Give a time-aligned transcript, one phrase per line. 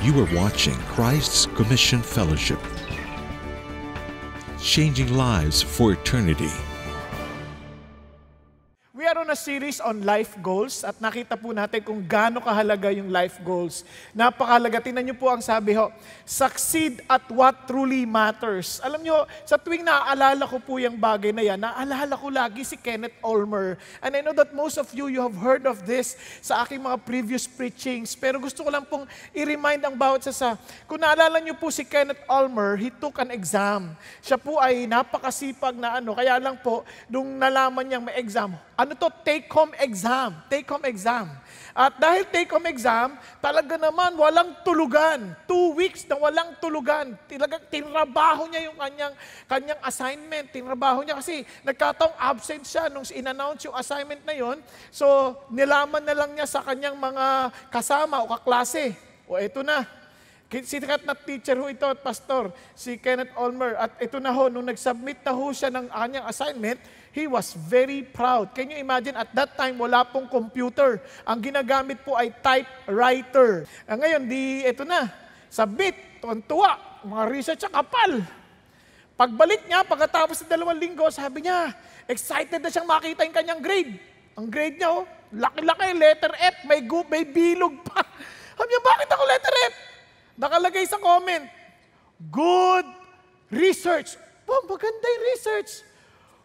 [0.00, 2.60] You are watching Christ's Commission Fellowship,
[4.60, 6.52] changing lives for eternity.
[9.28, 12.88] We are on a series on life goals at nakita po natin kung gaano kahalaga
[12.88, 13.84] yung life goals.
[14.16, 14.80] Napakahalaga.
[14.80, 15.92] Tingnan niyo po ang sabi ho,
[16.24, 18.80] succeed at what truly matters.
[18.80, 22.80] Alam niyo, sa tuwing naaalala ko po yung bagay na yan, naaalala ko lagi si
[22.80, 23.76] Kenneth Olmer.
[24.00, 26.96] And I know that most of you, you have heard of this sa aking mga
[27.04, 28.16] previous preachings.
[28.16, 29.04] Pero gusto ko lang pong
[29.36, 30.48] i-remind ang bawat isa sa,
[30.88, 33.92] kung naalala niyo po si Kenneth Olmer, he took an exam.
[34.24, 36.80] Siya po ay napakasipag na ano, kaya lang po,
[37.12, 39.17] nung nalaman niyang may exam, ano to?
[39.26, 40.38] Take-home exam.
[40.50, 41.28] Take-home exam.
[41.78, 45.30] At dahil take-home exam, talaga naman walang tulugan.
[45.46, 47.14] Two weeks na walang tulugan.
[47.30, 49.14] Talagang tinrabaho niya yung kanyang,
[49.46, 50.50] kanyang assignment.
[50.50, 54.58] Tinrabaho niya kasi nagkataong absent siya nung in-announce yung assignment na yon.
[54.90, 58.98] So, nilaman na lang niya sa kanyang mga kasama o kaklase.
[59.30, 59.86] O eto na,
[60.48, 63.76] Sikat na teacher ho ito at pastor, si Kenneth Olmer.
[63.76, 66.80] At ito na ho, nung nag-submit na ho siya ng kanyang assignment,
[67.18, 68.54] he was very proud.
[68.54, 71.02] Can you imagine, at that time, wala pong computer.
[71.26, 73.66] Ang ginagamit po ay typewriter.
[73.90, 75.10] Ah, ngayon, di, ito na,
[75.50, 78.22] submit, tuwan-tuwa, mga research sa kapal.
[79.18, 81.74] Pagbalik niya, pagkatapos ng dalawang linggo, sabi niya,
[82.06, 83.98] excited na siyang makita yung kanyang grade.
[84.38, 88.06] Ang grade niya, oh, laki-laki, letter F, may, gu- may bilog pa.
[88.58, 89.74] Sabi niya, bakit ako letter F?
[90.38, 91.46] Nakalagay sa comment,
[92.30, 92.86] good
[93.50, 94.14] research.
[94.46, 95.82] Oh, maganda yung research.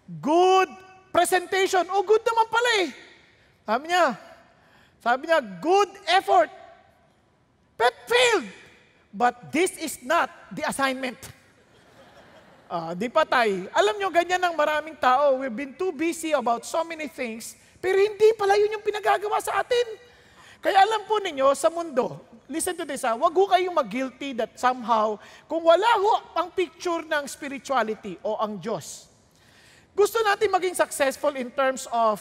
[0.07, 0.69] Good
[1.15, 1.87] presentation.
[1.87, 2.89] Oh, good naman pala eh.
[3.63, 4.05] Sabi niya,
[4.99, 6.51] sabi niya, good effort.
[7.79, 8.47] But failed.
[9.13, 11.19] But this is not the assignment.
[12.73, 13.69] Ah, di patay.
[13.69, 15.37] Alam nyo, ganyan ang maraming tao.
[15.37, 19.61] We've been too busy about so many things, pero hindi pala yun yung pinagagawa sa
[19.61, 19.93] atin.
[20.57, 22.17] Kaya alam po ninyo, sa mundo,
[22.49, 27.05] listen to this ha, wag ho kayong mag-guilty that somehow, kung wala ho ang picture
[27.05, 29.12] ng spirituality o ang Diyos,
[30.03, 32.19] gusto natin maging successful in terms of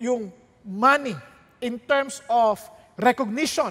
[0.00, 0.32] yung
[0.64, 1.12] money,
[1.60, 2.56] in terms of
[2.96, 3.68] recognition.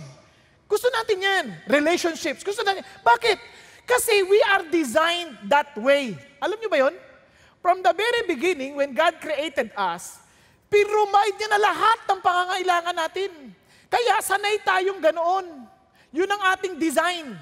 [0.70, 1.46] Gusto natin yan.
[1.66, 2.46] Relationships.
[2.46, 2.86] Gusto natin.
[3.02, 3.42] Bakit?
[3.90, 6.14] Kasi we are designed that way.
[6.38, 6.94] Alam niyo ba yon?
[7.58, 10.22] From the very beginning, when God created us,
[10.70, 13.32] pinrovide niya na lahat ng pangangailangan natin.
[13.90, 15.66] Kaya sanay tayong ganoon.
[16.14, 17.34] Yun ang ating design.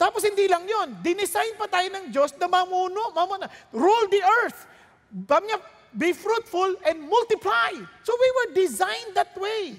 [0.00, 4.64] Tapos hindi lang yun, dinesign pa tayo ng Diyos na mamuno, mamuna, rule the earth.
[5.28, 5.52] Sabi
[5.92, 7.74] be fruitful and multiply.
[8.06, 9.76] So we were designed that way.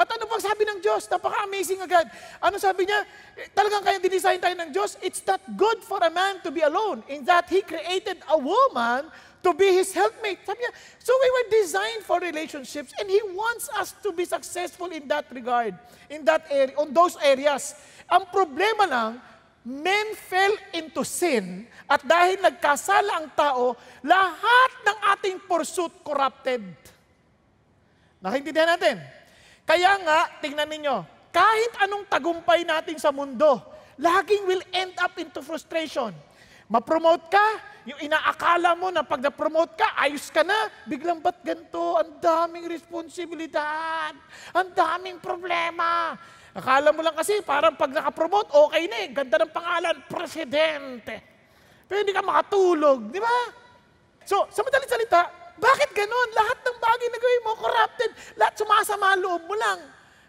[0.00, 1.04] At ano pang sabi ng Diyos?
[1.12, 2.08] Napaka-amazing agad.
[2.40, 3.04] Ano sabi niya?
[3.52, 7.04] Talagang kaya dinesign tayo ng Diyos, it's not good for a man to be alone
[7.12, 9.12] in that He created a woman
[9.44, 10.40] to be His helpmate.
[10.46, 10.72] Sabi niya,
[11.04, 15.28] so we were designed for relationships and He wants us to be successful in that
[15.36, 15.76] regard,
[16.08, 17.76] in that area, on those areas.
[18.08, 19.10] Ang problema lang,
[19.66, 26.64] men fell into sin at dahil nagkasala ang tao, lahat ng ating pursuit corrupted.
[28.20, 28.96] Nakaintindihan natin?
[29.68, 30.96] Kaya nga, tingnan ninyo,
[31.30, 33.60] kahit anong tagumpay natin sa mundo,
[34.00, 36.10] laging will end up into frustration.
[36.70, 37.46] Ma-promote ka,
[37.88, 41.98] yung inaakala mo na pag na-promote ka, ayos ka na, biglang ba't ganito?
[41.98, 44.14] Ang daming responsibilidad,
[44.54, 46.14] ang daming problema.
[46.50, 49.08] Akala mo lang kasi, parang pag nakapromote, okay na eh.
[49.14, 51.14] Ganda ng pangalan, Presidente.
[51.86, 53.36] Pero hindi ka makatulog, di ba?
[54.26, 55.26] So, sa madaling salita,
[55.58, 56.28] bakit ganon?
[56.34, 58.10] Lahat ng bagay na gawin mo, corrupted.
[58.38, 59.78] Lahat sumasama loob mo lang.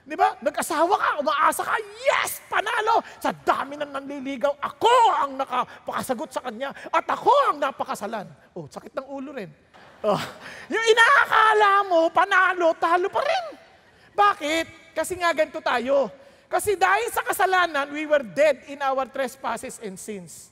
[0.02, 0.34] Di ba?
[0.42, 3.06] Nag-asawa ka, umaasa ka, yes, panalo!
[3.22, 8.26] Sa dami ng nanliligaw, ako ang nakapakasagot sa kanya at ako ang napakasalan.
[8.58, 9.54] Oh, sakit ng ulo rin.
[10.02, 10.18] Oh,
[10.74, 13.46] yung inaakala mo, panalo, talo pa rin.
[14.18, 14.81] Bakit?
[14.94, 16.12] Kasi nga ganito tayo.
[16.52, 20.52] Kasi dahil sa kasalanan, we were dead in our trespasses and sins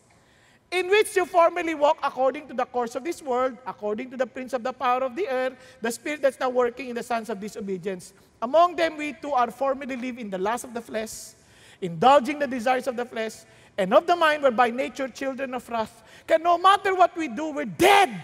[0.72, 4.26] in which you formerly walk according to the course of this world, according to the
[4.26, 5.52] prince of the power of the air,
[5.82, 8.14] the spirit that's now working in the sons of disobedience.
[8.42, 11.34] Among them we too are formerly live in the lust of the flesh,
[11.82, 13.46] indulging the desires of the flesh,
[13.78, 16.04] and of the mind were by nature children of wrath.
[16.28, 18.24] Kaya no matter what we do, we're dead.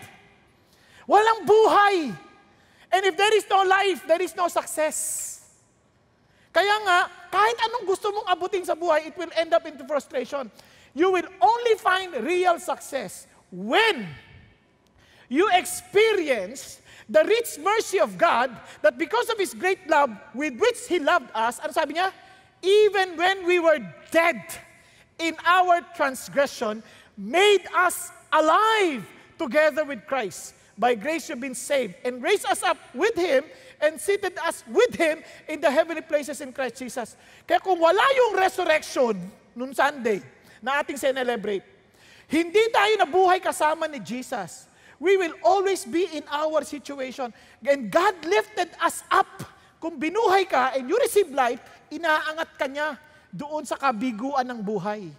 [1.10, 2.16] Walang buhay.
[2.92, 5.35] And if there is no life, there is no success.
[6.56, 10.48] Kaya nga, kahit anong gusto mong abutin sa buhay, it will end up into frustration.
[10.96, 14.08] You will only find real success when
[15.28, 16.80] you experience
[17.12, 21.28] the rich mercy of God that because of His great love with which He loved
[21.36, 22.16] us, ano sabi niya?
[22.64, 23.84] Even when we were
[24.16, 24.40] dead
[25.20, 26.80] in our transgression,
[27.20, 29.04] made us alive
[29.36, 30.56] together with Christ.
[30.80, 33.44] By grace you've been saved, and raised us up with Him,
[33.82, 37.16] and seated us with Him in the heavenly places in Christ Jesus.
[37.48, 39.16] Kaya kung wala yung resurrection
[39.56, 40.20] noon Sunday
[40.60, 41.64] na ating celebrate,
[42.26, 44.66] hindi tayo nabuhay kasama ni Jesus.
[44.98, 47.36] We will always be in our situation.
[47.62, 49.28] And God lifted us up.
[49.78, 51.62] Kung binuhay ka and you receive life,
[51.92, 52.98] inaangat ka niya
[53.30, 55.12] doon sa kabiguan ng buhay.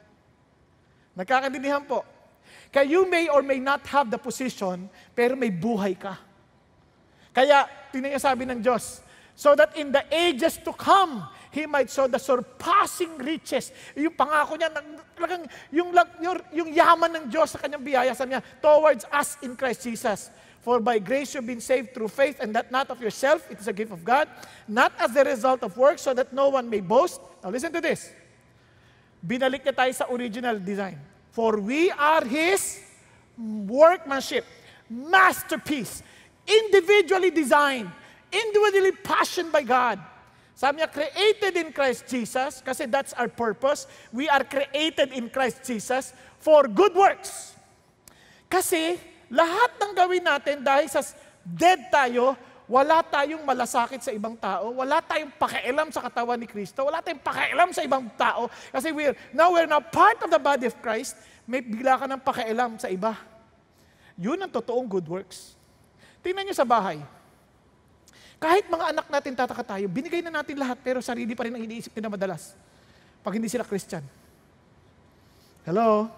[1.15, 2.03] Nagkakaintindihan po.
[2.73, 6.19] Kaya you may or may not have the position, pero may buhay ka.
[7.37, 9.05] Kaya, tingnan niyo sabi ng Diyos,
[9.37, 13.73] so that in the ages to come, He might show the surpassing riches.
[13.93, 14.73] Yung pangako niya,
[15.17, 19.53] talagang yung, yung, yung yaman ng Diyos sa kanyang biyaya, sabi niya, towards us in
[19.53, 20.33] Christ Jesus.
[20.65, 23.69] For by grace you've been saved through faith, and that not of yourself, it is
[23.69, 24.29] a gift of God,
[24.65, 27.21] not as the result of works, so that no one may boast.
[27.45, 28.09] Now listen to this.
[29.21, 30.97] Binalik niya tayo sa original design.
[31.37, 32.81] For we are His
[33.69, 34.45] workmanship,
[34.89, 36.01] masterpiece,
[36.47, 37.91] individually designed,
[38.31, 39.99] individually fashioned by God.
[40.57, 43.85] Sabi niya, created in Christ Jesus, kasi that's our purpose.
[44.09, 47.53] We are created in Christ Jesus for good works.
[48.49, 48.97] Kasi
[49.29, 51.05] lahat ng gawin natin dahil sa
[51.45, 56.87] dead tayo, wala tayong malasakit sa ibang tao, wala tayong pakialam sa katawan ni Kristo,
[56.87, 60.67] wala tayong pakialam sa ibang tao, kasi we're, now we're now part of the body
[60.67, 61.15] of Christ,
[61.47, 63.15] may bigla ka ng pakialam sa iba.
[64.19, 65.56] Yun ang totoong good works.
[66.27, 66.99] Tingnan niyo sa bahay.
[68.43, 71.63] Kahit mga anak natin tataka tayo, binigay na natin lahat, pero sarili pa rin ang
[71.63, 72.59] iniisip nila madalas.
[73.23, 74.03] Pag hindi sila Christian.
[75.63, 76.11] Hello?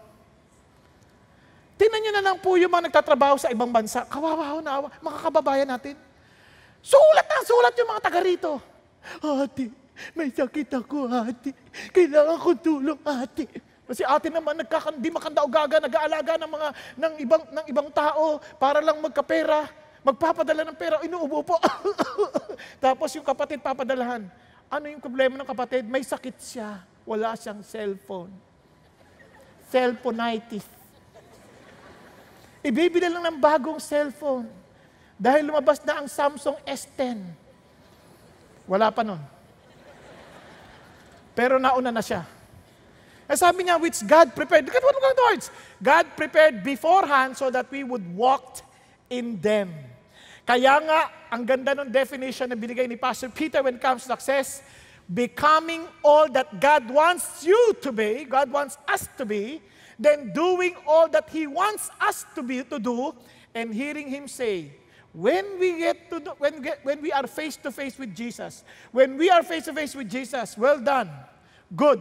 [1.76, 4.08] Tingnan nyo na lang po yung mga nagtatrabaho sa ibang bansa.
[4.08, 4.88] Kawawa na awa.
[4.96, 5.94] Mga kababayan natin.
[6.80, 8.52] Sulat na sulat yung mga taga rito.
[9.20, 9.68] Ate,
[10.16, 11.52] may sakit ako, ate.
[11.92, 13.44] Kailangan ko tulong, ate.
[13.84, 18.84] Kasi ate naman nagkakan, di makandaugaga, nag-aalaga ng mga ng ibang ng ibang tao para
[18.84, 19.64] lang magkapera,
[20.08, 21.56] magpapadala ng pera, inuubo po.
[22.84, 24.24] Tapos yung kapatid papadalahan.
[24.68, 25.84] Ano yung problema ng kapatid?
[25.84, 26.84] May sakit siya.
[27.04, 28.32] Wala siyang cellphone.
[29.68, 30.64] Cellphoneitis.
[32.64, 34.48] Ibibili lang ng bagong cellphone.
[35.16, 37.20] Dahil lumabas na ang Samsung S10.
[38.68, 39.20] Wala pa nun.
[41.32, 42.28] Pero nauna na siya.
[43.28, 44.64] Eh sabi niya, which God prepared.
[44.64, 45.44] Look at what.
[45.80, 48.64] God prepared beforehand so that we would walk
[49.08, 49.87] in them.
[50.48, 54.16] Kaya nga, ang ganda ng definition na binigay ni Pastor Peter when it comes to
[54.16, 54.64] success,
[55.04, 59.60] becoming all that God wants you to be, God wants us to be,
[60.00, 63.12] then doing all that He wants us to be to do,
[63.52, 64.72] and hearing Him say,
[65.12, 68.64] when we get to do, when, get, when we are face to face with Jesus,
[68.88, 71.12] when we are face to face with Jesus, well done,
[71.76, 72.00] good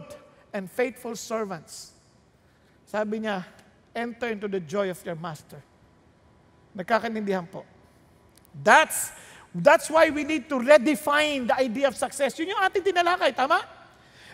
[0.56, 1.92] and faithful servants.
[2.88, 3.44] Sabi niya,
[3.92, 5.60] enter into the joy of your master.
[6.72, 7.68] Nagkakanindihan po.
[8.52, 9.12] That's,
[9.54, 12.36] that's why we need to redefine the idea of success.
[12.38, 13.62] Yun yung ating tinalakay, tama?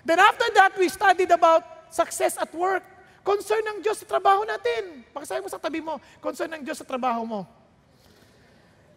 [0.05, 2.84] Then after that, we studied about success at work.
[3.25, 5.00] Concern ng Diyos sa trabaho natin.
[5.16, 7.40] Pakisabi mo sa tabi mo, concern ng Diyos sa trabaho mo.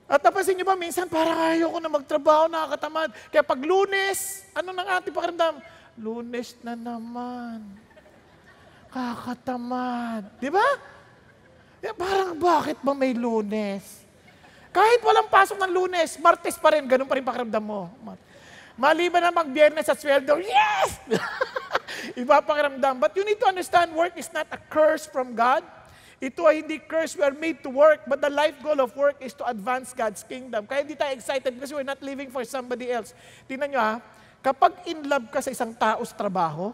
[0.08, 3.12] At napansin niyo ba, minsan parang ayaw ko na magtrabaho, nakakatamad.
[3.28, 5.60] Kaya pag lunes, ano nang ating pakiramdam?
[6.00, 7.64] Lunes na naman.
[8.88, 10.28] Kakatamad.
[10.40, 10.64] Di ba?
[11.84, 14.07] Eh, parang bakit ba may lunes?
[14.78, 17.90] Kahit walang pasok ng lunes, martes pa rin, ganun pa rin pakiramdam mo.
[18.78, 21.02] Maliban na mag-biyernes at sweldo, yes!
[22.22, 23.02] Iba pakiramdam.
[23.02, 25.66] But you need to understand, work is not a curse from God.
[26.22, 29.18] Ito ay hindi curse, we are made to work, but the life goal of work
[29.18, 30.70] is to advance God's kingdom.
[30.70, 33.18] Kaya hindi tayo excited because we're not living for somebody else.
[33.50, 33.94] Tingnan nyo ha,
[34.48, 36.72] Kapag in love ka sa isang tao sa trabaho,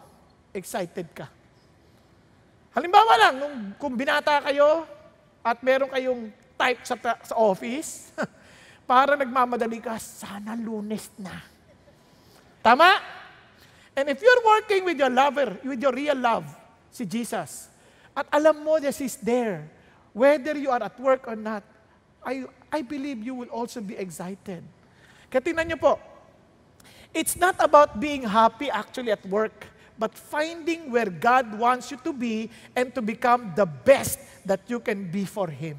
[0.54, 1.26] excited ka.
[2.70, 4.86] Halimbawa lang, nung, kung binata kayo
[5.42, 8.12] at meron kayong type sa, sa office,
[8.90, 11.40] para nagmamadali ka, sana lunes na.
[12.64, 13.00] Tama?
[13.94, 16.48] And if you're working with your lover, with your real love,
[16.90, 17.70] si Jesus,
[18.16, 19.66] at alam mo that He's there,
[20.14, 21.62] whether you are at work or not,
[22.24, 24.64] I, I believe you will also be excited.
[25.30, 26.00] Kaya tingnan niyo po,
[27.14, 32.12] It's not about being happy actually at work, but finding where God wants you to
[32.12, 35.78] be and to become the best that you can be for Him.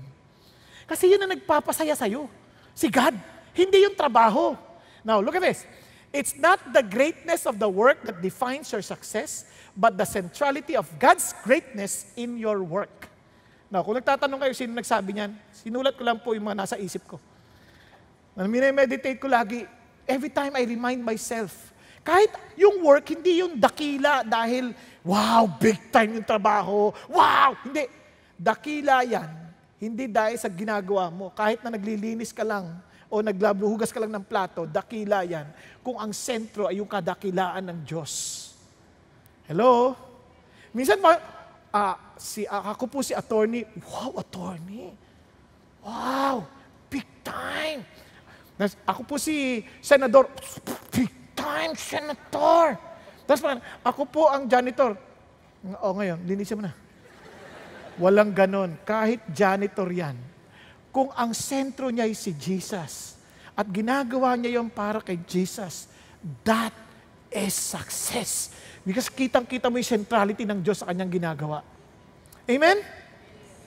[0.86, 2.30] Kasi yun ang nagpapasaya sa'yo.
[2.78, 3.18] Si God,
[3.58, 4.54] hindi yung trabaho.
[5.02, 5.66] Now, look at this.
[6.14, 10.88] It's not the greatness of the work that defines your success, but the centrality of
[11.02, 13.10] God's greatness in your work.
[13.68, 17.04] Now, kung nagtatanong kayo sino nagsabi niyan, sinulat ko lang po yung mga nasa isip
[17.10, 17.18] ko.
[18.38, 19.66] Na meditate ko lagi,
[20.06, 21.74] every time I remind myself,
[22.06, 27.90] kahit yung work, hindi yung dakila dahil, wow, big time yung trabaho, wow, hindi.
[28.38, 29.45] Dakila yan
[29.76, 31.32] Hindi dahil sa ginagawa mo.
[31.36, 32.80] Kahit na naglilinis ka lang
[33.12, 35.46] o naglabuhugas ka lang ng plato, dakila yan.
[35.84, 38.44] Kung ang sentro ay yung kadakilaan ng Diyos.
[39.46, 39.94] Hello?
[40.72, 41.22] Minsan, ma-
[41.70, 43.68] ah, si, ah, ako po si attorney.
[43.84, 44.96] Wow, attorney.
[45.86, 46.50] Wow,
[46.90, 47.86] big time.
[48.56, 50.32] Nas- Ako po si senador.
[50.96, 52.80] Big time, senator.
[53.28, 53.42] Tapos
[53.84, 54.96] ako po ang janitor.
[55.84, 56.74] O ngayon, linisin mo na.
[58.02, 58.76] Walang ganon.
[58.84, 60.18] Kahit janitor yan.
[60.92, 63.20] Kung ang sentro niya ay si Jesus
[63.56, 65.92] at ginagawa niya yon para kay Jesus,
[66.44, 66.72] that
[67.32, 68.52] is success.
[68.84, 71.64] Because kitang-kita mo yung centrality ng Diyos sa kanyang ginagawa.
[72.48, 72.80] Amen?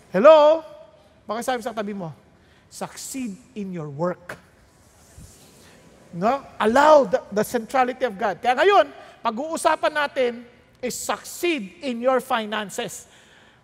[0.08, 0.64] Hello?
[1.28, 2.14] Baka sabi sa tabi mo,
[2.72, 4.40] succeed in your work.
[6.16, 6.40] No?
[6.56, 8.40] Allow the, the centrality of God.
[8.40, 8.86] Kaya ngayon,
[9.20, 10.32] pag-uusapan natin
[10.80, 13.04] is succeed in your finances.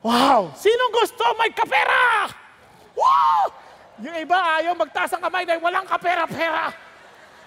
[0.04, 0.52] Wow!
[0.52, 2.28] Sinong gusto may kapera?
[2.92, 3.44] Wow!
[4.04, 6.68] Yung iba ayaw magtaas ang kamay dahil walang kapera-pera.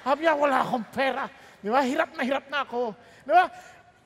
[0.01, 1.29] Sabi niya, wala akong pera.
[1.61, 1.85] Di ba?
[1.85, 2.97] Hirap na hirap na ako.
[3.21, 3.45] Di ba?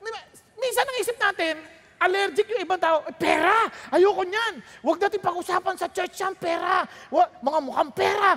[0.04, 0.20] Di ba?
[0.60, 1.64] Minsan ang isip natin,
[1.96, 3.00] allergic yung ibang tao.
[3.08, 3.72] Eh, pera!
[3.88, 4.60] Ayoko niyan.
[4.84, 6.84] Huwag natin pag-usapan sa church yan, pera.
[7.08, 8.36] Wa, mga mukhang pera.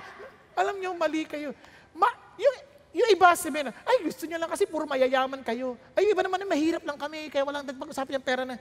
[0.56, 1.52] Alam niyo, mali kayo.
[1.92, 2.08] Ma,
[2.40, 2.56] yung,
[3.04, 5.76] yung iba sabihin, ay gusto niya lang kasi puro mayayaman kayo.
[5.92, 8.56] Ay, yung iba naman, mahirap lang kami, kaya walang pag-usapan yung pera na.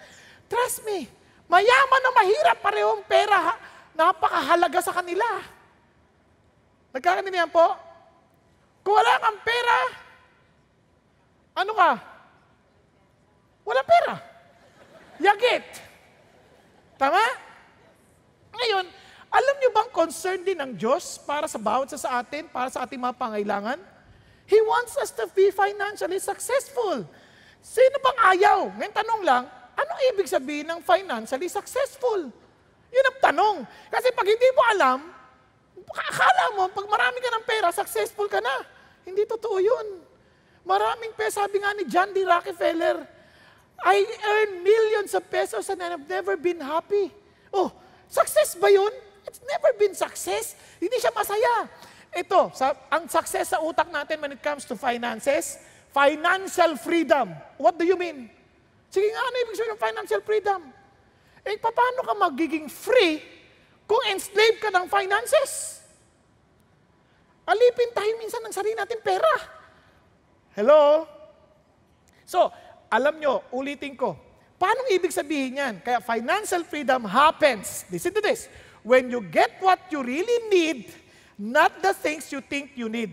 [0.51, 1.07] Trust me,
[1.55, 3.55] mayaman na mahirap, parehong pera, ha,
[3.95, 5.39] napakahalaga sa kanila.
[6.91, 7.79] Nagkakanindihan po?
[8.83, 9.79] Kung wala kang pera,
[11.55, 11.91] ano ka?
[13.63, 14.15] Wala pera.
[15.23, 15.67] Yagit.
[16.99, 17.23] Tama?
[18.55, 18.85] Ngayon,
[19.31, 22.83] alam niyo bang concern din ng Diyos para sa bawat sa, sa atin, para sa
[22.83, 23.79] ating mga pangailangan?
[24.45, 27.07] He wants us to be financially successful.
[27.65, 28.59] Sino bang ayaw?
[28.77, 32.31] Ngayon tanong lang, anong ibig sabihin ng financially successful?
[32.95, 33.57] Yun ang tanong.
[33.91, 34.99] Kasi pag hindi mo alam,
[35.93, 38.63] akala mo, pag marami ka ng pera, successful ka na.
[39.03, 39.87] Hindi totoo yun.
[40.65, 42.23] Maraming pera, sabi nga ni John D.
[42.25, 43.05] Rockefeller,
[43.85, 47.13] I earn millions of pesos and I've never been happy.
[47.53, 47.69] Oh,
[48.09, 48.91] success ba yun?
[49.27, 50.57] It's never been success.
[50.79, 51.69] Hindi siya masaya.
[52.15, 55.59] Ito, sa, ang success sa utak natin when it comes to finances,
[55.91, 57.35] financial freedom.
[57.59, 58.31] What do you mean?
[58.95, 60.61] Sige nga, ano ibig sabihin ng financial freedom?
[61.43, 63.19] Eh, paano ka magiging free
[63.91, 65.83] kung enslaved ka ng finances?
[67.43, 69.35] Alipin tayo minsan ng sarili natin pera.
[70.55, 71.11] Hello?
[72.23, 72.55] So,
[72.87, 74.15] alam nyo, ulitin ko,
[74.63, 75.75] paano ibig sabihin yan?
[75.83, 78.47] Kaya financial freedom happens, listen to this,
[78.87, 80.95] when you get what you really need,
[81.35, 83.11] not the things you think you need.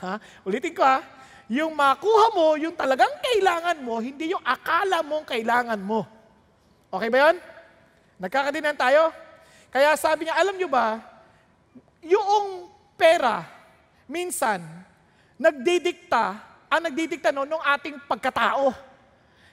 [0.00, 0.16] Ha?
[0.48, 1.04] Ulitin ko ha,
[1.50, 6.06] yung makuha mo, yung talagang kailangan mo, hindi yung akala mong kailangan mo.
[6.86, 7.36] Okay ba yun?
[8.22, 9.10] Nagkakadinan tayo?
[9.74, 11.02] Kaya sabi niya, alam nyo ba,
[12.06, 13.42] yung pera,
[14.06, 14.62] minsan,
[15.34, 16.38] nagdidikta,
[16.70, 18.70] ang nagdidikta no, ng ating pagkatao.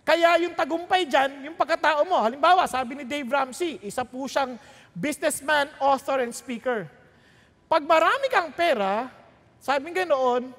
[0.05, 4.53] Kaya yung tagumpay dyan, yung pagkatao mo, halimbawa, sabi ni Dave Ramsey, isa po siyang
[4.93, 6.85] businessman, author, and speaker.
[7.65, 9.09] Pag marami kang pera,
[9.57, 10.53] sabi nga noon,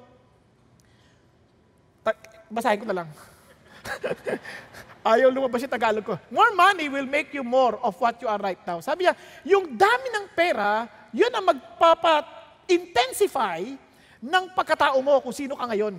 [2.48, 3.08] basahin ko na lang.
[5.08, 6.20] Ayaw lumabas yung Tagalog ko.
[6.28, 8.80] More money will make you more of what you are right now.
[8.84, 9.14] Sabi niya,
[9.46, 13.64] yung dami ng pera, yun ang magpapa-intensify
[14.20, 15.96] ng pagkatao mo kung sino ka ngayon.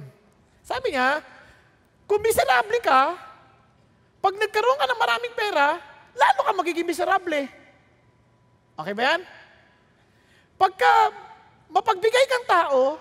[0.61, 1.23] Sabi niya,
[2.05, 3.17] kung miserable ka,
[4.19, 5.79] pag nagkaroon ka ng maraming pera,
[6.13, 7.47] lalo ka magiging miserable.
[8.79, 9.21] Okay ba yan?
[10.59, 10.91] Pagka
[11.71, 12.99] mapagbigay kang tao,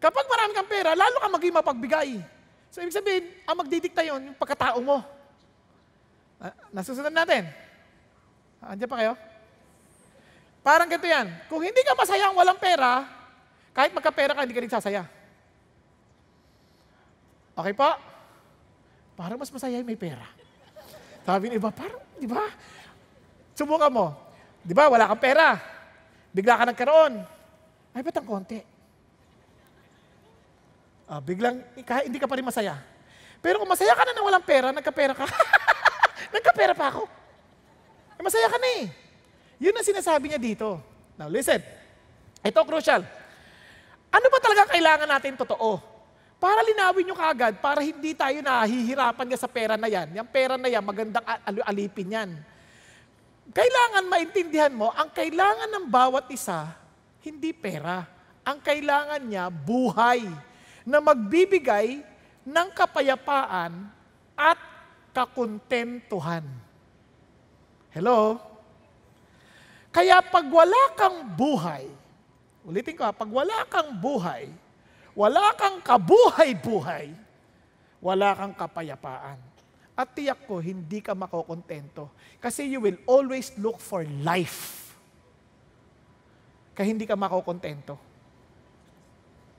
[0.00, 2.33] kapag marami kang pera, lalo ka maging mapagbigay.
[2.74, 4.98] So, ibig sabihin, ang magdidikta yon yung pagkatao mo.
[6.42, 7.46] Ah, nasusunod natin.
[8.58, 9.14] Ah, Andiyan pa kayo?
[10.58, 11.30] Parang ganito yan.
[11.46, 13.06] Kung hindi ka masaya ang walang pera,
[13.70, 15.06] kahit magkapera ka, hindi ka rin sasaya.
[17.54, 17.94] Okay po?
[19.14, 20.26] Parang mas masaya yung may pera.
[21.22, 22.42] Sabi ng iba, parang, di ba?
[23.54, 24.18] Subukan mo.
[24.66, 25.54] Di ba, wala kang pera.
[26.34, 27.22] Bigla ka nagkaroon.
[27.94, 28.58] Ay, ba't ang konti?
[31.04, 32.80] Ah, biglang, kahit hindi ka pa rin masaya.
[33.44, 35.28] Pero kung masaya ka na na walang pera, nagkapera ka.
[36.34, 37.04] nagkapera pa ako.
[38.16, 38.84] Eh, masaya ka na eh.
[39.60, 40.80] Yun ang sinasabi niya dito.
[41.20, 41.60] Now, listen.
[42.40, 43.04] Ito crucial.
[44.08, 45.76] Ano ba talaga kailangan natin totoo?
[46.40, 50.12] Para linawin nyo kagad, para hindi tayo nahihirapan nga sa pera na yan.
[50.16, 52.30] Yung pera na yan, magandang al- alipin yan.
[53.52, 56.72] Kailangan maintindihan mo, ang kailangan ng bawat isa,
[57.20, 58.08] hindi pera.
[58.44, 60.28] Ang kailangan niya, buhay
[60.84, 62.04] na magbibigay
[62.44, 63.88] ng kapayapaan
[64.36, 64.60] at
[65.16, 66.44] kakontentuhan.
[67.88, 68.36] Hello?
[69.88, 71.86] Kaya pag wala kang buhay,
[72.66, 74.50] ulitin ko, ha, pag wala kang buhay,
[75.14, 77.14] wala kang kabuhay-buhay,
[78.02, 79.38] wala kang kapayapaan.
[79.94, 82.10] At tiyak ko, hindi ka makokontento.
[82.42, 84.90] Kasi you will always look for life.
[86.74, 87.94] Kaya hindi ka makokontento.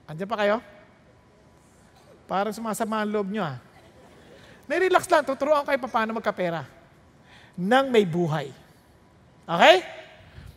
[0.04, 0.60] Andiyan pa kayo?
[2.26, 3.56] Parang sumasama ang loob nyo ah.
[4.66, 6.66] Nay-relax lang, tuturuan kayo paano magkapera.
[7.54, 8.50] Nang may buhay.
[9.46, 9.76] Okay?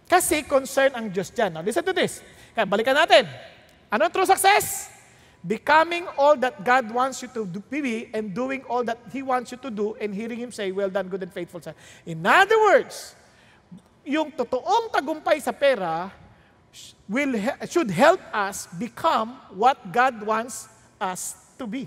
[0.09, 1.53] Kasi concern ang Diyos dyan.
[1.53, 2.25] Now, listen to this.
[2.57, 3.29] Kaya balikan natin.
[3.93, 4.89] Ano true success?
[5.45, 9.53] Becoming all that God wants you to do, be and doing all that He wants
[9.53, 11.77] you to do and hearing Him say, well done, good and faithful son.
[12.03, 13.13] In other words,
[14.03, 16.09] yung totoong tagumpay sa pera
[17.07, 17.37] will,
[17.69, 21.83] should help us become what God wants us to be.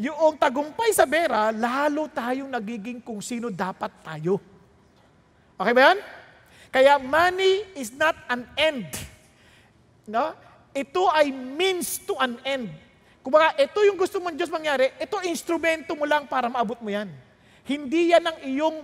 [0.00, 4.40] Yung tagumpay sa pera, lalo tayong nagiging kung sino dapat tayo.
[5.60, 5.98] Okay ba yan?
[6.72, 8.88] Kaya money is not an end.
[10.08, 10.32] No?
[10.72, 12.72] Ito ay means to an end.
[13.20, 17.12] Kumbaga, ito yung gusto mong Diyos mangyari, ito instrumento mo lang para maabot mo yan.
[17.62, 18.78] Hindi yan ang iyong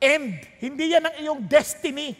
[0.00, 0.40] end.
[0.58, 2.16] Hindi yan ang iyong destiny.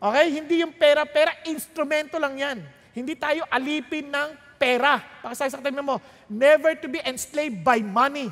[0.00, 0.26] Okay?
[0.32, 2.58] Hindi yung pera-pera, instrumento lang yan.
[2.96, 5.02] Hindi tayo alipin ng pera.
[5.18, 5.96] Pakasay sa katawan mo,
[6.30, 8.30] never to be enslaved by money.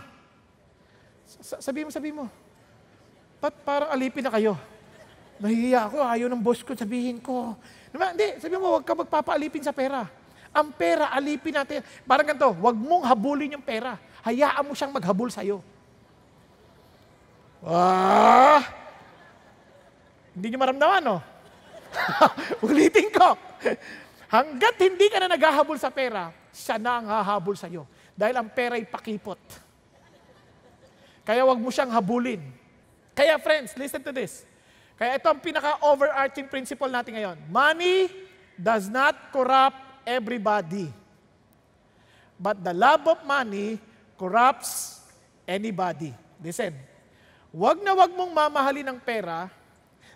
[1.43, 2.31] Sabi mo, sabi mo,
[3.43, 4.55] ba't parang alipin na kayo?
[5.43, 7.59] Nahihiya ako, ayaw ng boss ko, sabihin ko.
[7.91, 8.15] Diba?
[8.15, 10.07] Hindi, sabi mo, huwag ka magpapaalipin sa pera.
[10.55, 11.83] Ang pera, alipin natin.
[12.07, 13.99] Parang ganito, huwag mong habulin yung pera.
[14.23, 15.65] Hayaan mo siyang maghabol sa'yo.
[17.65, 18.63] Ah!
[20.37, 21.19] Hindi nyo maramdaman, no?
[22.67, 23.35] Ulitin ko.
[24.31, 27.83] Hanggat hindi ka na naghahabol sa pera, siya na ang hahabol sa'yo.
[28.15, 29.43] Dahil ang pera ay pakipot.
[31.27, 32.39] Kaya wag mo siyang habulin.
[33.11, 34.47] Kaya friends, listen to this.
[34.95, 37.37] Kaya ito ang pinaka-overarching principle natin ngayon.
[37.51, 38.07] Money
[38.55, 40.87] does not corrupt everybody.
[42.39, 43.83] But the love of money
[44.15, 45.03] corrupts
[45.43, 46.15] anybody.
[46.39, 46.73] Listen,
[47.50, 49.50] wag na wag mong mamahalin ng pera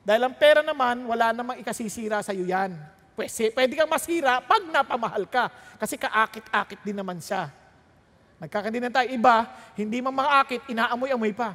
[0.06, 2.76] dahil ang pera naman, wala namang ikasisira sa iyo yan.
[3.14, 5.46] Pwede, pwede kang masira pag napamahal ka.
[5.78, 7.50] Kasi kaakit-akit din naman siya.
[8.42, 9.06] Nagkakandinan tayo.
[9.06, 9.46] Iba,
[9.78, 11.54] hindi mang makaakit, inaamoy-amoy pa.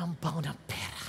[0.00, 1.04] Ang bango ng pera.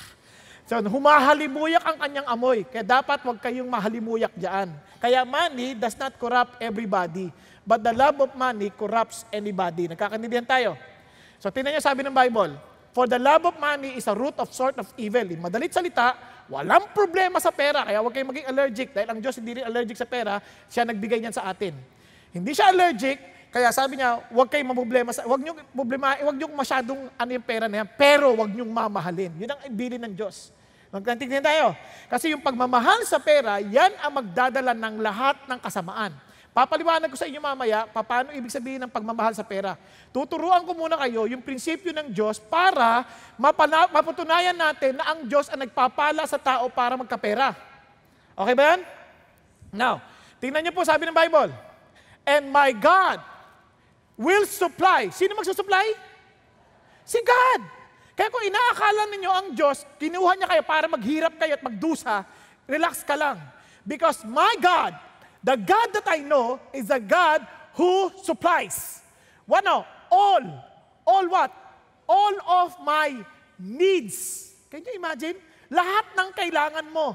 [0.65, 2.67] So, humahalimuyak ang kanyang amoy.
[2.67, 4.73] Kaya dapat huwag kayong mahalimuyak diyan.
[4.99, 7.31] Kaya money does not corrupt everybody.
[7.65, 9.89] But the love of money corrupts anybody.
[9.89, 10.75] Nagkakaintindihan tayo.
[11.39, 12.57] So, tingnan niyo sabi ng Bible,
[12.95, 15.27] For the love of money is a root of sort of evil.
[15.35, 16.15] Madalit salita,
[16.49, 17.85] walang problema sa pera.
[17.85, 18.87] Kaya huwag kayong maging allergic.
[18.93, 21.73] Dahil ang Diyos hindi rin allergic sa pera, siya nagbigay niyan sa atin.
[22.35, 23.17] Hindi siya allergic,
[23.55, 27.45] kaya sabi niya, huwag kayong problema sa, huwag niyo problema, huwag niyo masyadong ano yung
[27.47, 29.31] pera na yan, pero huwag niyo mamahalin.
[29.39, 30.51] Yun ang ibili ng Diyos.
[30.91, 31.71] Magkantignan tayo.
[32.11, 36.11] Kasi yung pagmamahal sa pera, yan ang magdadala ng lahat ng kasamaan.
[36.55, 39.75] Papaliwanag ko sa inyo mamaya, paano ibig sabihin ng pagmamahal sa pera.
[40.15, 43.03] Tuturuan ko muna kayo yung prinsipyo ng Diyos para
[43.35, 47.51] mapana- mapatunayan natin na ang Diyos ang nagpapala sa tao para magkapera.
[48.39, 48.81] Okay ba yan?
[49.75, 49.99] Now,
[50.39, 51.51] tingnan niyo po sabi ng Bible.
[52.23, 53.19] And my God
[54.15, 55.11] will supply.
[55.11, 55.91] Sino magsusupply?
[57.03, 57.61] Si God.
[58.15, 62.23] Kaya kung inaakala ninyo ang Diyos, kinuha niya kayo para maghirap kayo at magdusa,
[62.63, 63.43] relax ka lang.
[63.83, 64.95] Because my God,
[65.45, 67.45] the God that I know, is a God
[67.77, 69.05] who supplies.
[69.45, 69.85] What now?
[70.09, 70.41] All.
[71.05, 71.53] All what?
[72.09, 73.21] All of my
[73.61, 74.51] needs.
[74.73, 75.37] Can you imagine?
[75.69, 77.13] Lahat ng kailangan mo.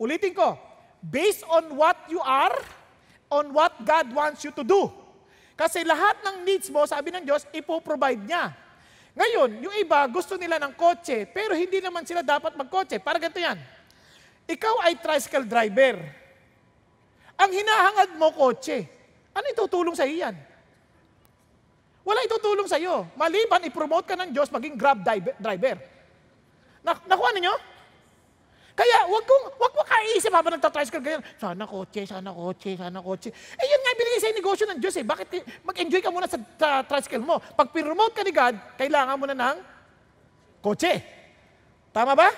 [0.00, 0.56] Ulitin ko,
[1.04, 2.56] based on what you are,
[3.28, 4.88] on what God wants you to do.
[5.52, 8.56] Kasi lahat ng needs mo, sabi ng Diyos, ipoprovide niya.
[9.12, 12.96] Ngayon, yung iba gusto nila ng kotse, pero hindi naman sila dapat magkotse.
[12.96, 13.60] Para ganito yan.
[14.48, 16.21] Ikaw ay tricycle driver.
[17.42, 18.86] Ang hinahangad mo kotse.
[19.34, 20.52] Ano itutulong sa iyan?
[22.02, 23.06] Wala itutulong sa iyo.
[23.14, 25.02] Maliban, i-promote ka ng Diyos maging grab
[25.38, 25.78] driver.
[26.82, 27.54] Na, nakuha ninyo?
[28.72, 31.22] Kaya wag kong wag mo kaiisip habang nagta-tricycle ganyan.
[31.36, 33.28] Sana kotse, sana kotse, sana kotse.
[33.30, 35.04] Eh yun nga binigay sa negosyo ng Diyos eh.
[35.06, 35.26] Bakit
[35.62, 36.40] mag-enjoy ka muna sa
[36.82, 37.38] tricycle mo?
[37.38, 39.56] Pag promote ka ni God, kailangan mo na ng
[40.64, 41.04] kotse.
[41.92, 42.32] Tama ba?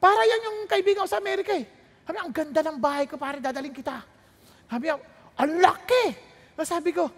[0.00, 1.66] Para yan yung kaibigan ko sa Amerika eh.
[2.06, 4.00] Sabi, ang ganda ng bahay ko, pare, dadaling kita.
[4.70, 4.96] Sabi niya,
[5.34, 6.04] ang laki.
[6.62, 7.10] Sabi ko,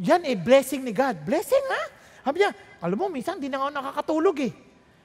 [0.00, 1.20] yan eh, blessing ni God.
[1.28, 1.82] Blessing ha?
[2.24, 4.52] Sabi niya, alam mo, minsan di na ako nakakatulog eh.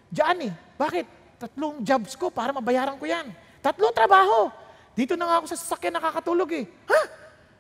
[0.08, 0.52] Diyan eh.
[0.80, 1.06] Bakit?
[1.42, 3.28] Tatlong jobs ko para mabayaran ko yan.
[3.60, 4.48] Tatlong trabaho.
[4.96, 6.64] Dito na nga ako sa sasakyan nakakatulog eh.
[6.88, 7.02] Ha?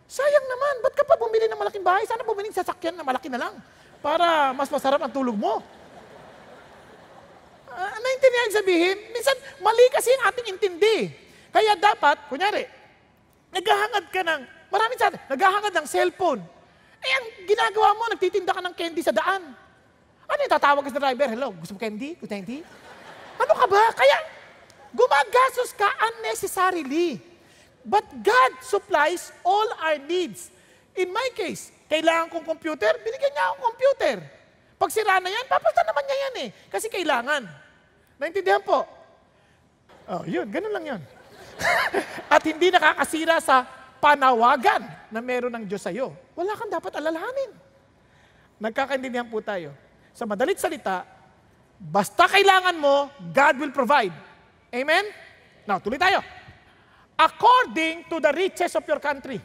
[0.07, 0.73] Sayang naman.
[0.85, 2.03] Ba't ka pa bumili ng malaking bahay?
[2.07, 3.53] Sana bumili ng sasakyan na malaki na lang.
[3.99, 5.63] Para mas masarap ang tulog mo.
[7.71, 8.97] Uh, naintindihan sabihin?
[9.15, 11.09] Minsan, mali kasi ang ating intindi.
[11.49, 12.67] Kaya dapat, kunyari,
[13.51, 16.41] naghahangad ka ng, marami sa atin, naghahangad ng cellphone.
[17.01, 19.43] Eh, ang ginagawa mo, nagtitinda ka ng candy sa daan.
[20.31, 21.27] Ano yung tatawag sa driver?
[21.27, 22.15] Hello, gusto mo candy?
[22.15, 22.63] Gusto candy?
[23.35, 23.83] Ano ka ba?
[23.91, 24.17] Kaya,
[24.95, 27.19] gumagastos ka unnecessarily.
[27.81, 30.53] But God supplies all our needs.
[30.93, 34.17] In my case, kailangan kong computer, binigyan niya akong computer.
[34.77, 36.49] Pag sira na yan, papalitan naman niya yan eh.
[36.69, 37.43] Kasi kailangan.
[38.21, 38.85] Naintindihan po?
[40.05, 41.01] Oh, yun, ganun lang yun.
[42.33, 43.67] At hindi nakakasira sa
[44.01, 44.81] panawagan
[45.13, 46.11] na meron ng Diyos sa iyo.
[46.33, 47.51] Wala kang dapat alalahanin.
[48.61, 49.73] Nagkakaintindihan po tayo.
[50.13, 51.05] Sa madalit salita,
[51.77, 54.13] basta kailangan mo, God will provide.
[54.73, 55.05] Amen?
[55.65, 56.21] Now, tuloy tayo.
[57.17, 59.37] According to the riches of your country.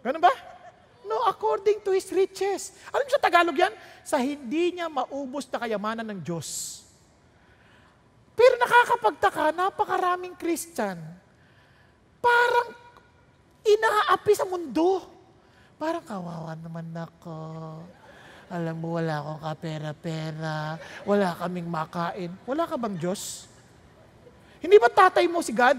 [0.00, 0.32] Ganun ba?
[1.04, 2.72] No, according to His riches.
[2.92, 3.72] Alam niyo sa Tagalog yan?
[4.04, 6.80] Sa hindi niya maubos na kayamanan ng Diyos.
[8.38, 10.94] Pero nakakapagtaka, napakaraming Christian.
[12.22, 12.70] Parang
[13.66, 15.02] inaapi sa mundo.
[15.74, 17.38] Parang kawawa naman ako.
[18.48, 20.78] Alam mo, wala akong kapera-pera.
[21.02, 22.30] Wala kaming makain.
[22.46, 23.50] Wala ka bang Diyos?
[24.62, 25.78] Hindi ba tatay mo si God?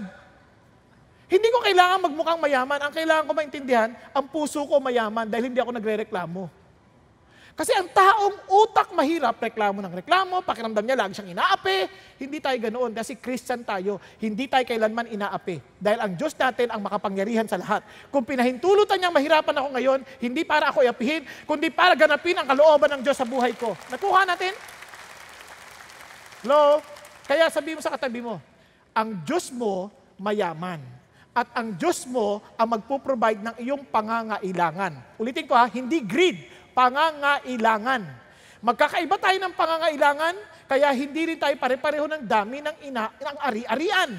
[1.32, 2.78] Hindi ko kailangan magmukhang mayaman.
[2.84, 6.59] Ang kailangan ko maintindihan, ang puso ko mayaman dahil hindi ako nagre-reklamo.
[7.58, 11.78] Kasi ang taong utak mahirap, reklamo ng reklamo, pakiramdam niya lagi siyang inaapi.
[12.16, 15.60] Hindi tayo ganoon kasi Christian tayo, hindi tayo kailanman inaapi.
[15.76, 17.84] Dahil ang Diyos natin ang makapangyarihan sa lahat.
[18.08, 22.96] Kung pinahintulutan niyang mahirapan ako ngayon, hindi para ako iapihin, kundi para ganapin ang kalooban
[22.98, 23.76] ng Diyos sa buhay ko.
[23.92, 24.54] Nakuha natin?
[26.40, 26.80] Hello?
[27.28, 28.40] Kaya sabi mo sa katabi mo,
[28.96, 30.80] ang Diyos mo mayaman.
[31.30, 35.14] At ang Diyos mo ang magpo-provide ng iyong pangangailangan.
[35.14, 36.42] Ulitin ko ha, hindi greed,
[36.80, 38.02] pangangailangan.
[38.64, 44.10] Magkakaiba tayo ng pangangailangan, kaya hindi rin tayo pare-pareho ng dami ng, ina, ng ari-arian.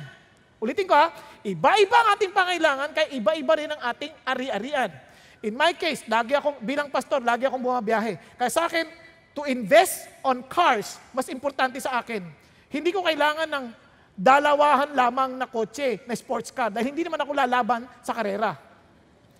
[0.62, 1.10] Ulitin ko ha,
[1.41, 4.93] iba-iba ang ating pangailangan, kaya iba-iba rin ang ating ari-arian.
[5.41, 8.38] In my case, lagi akong, bilang pastor, lagi akong bumabiyahe.
[8.38, 8.86] Kaya sa akin,
[9.34, 12.21] to invest on cars, mas importante sa akin.
[12.69, 13.65] Hindi ko kailangan ng
[14.13, 18.54] dalawahan lamang na kotse, na sports car, dahil hindi naman ako lalaban sa karera.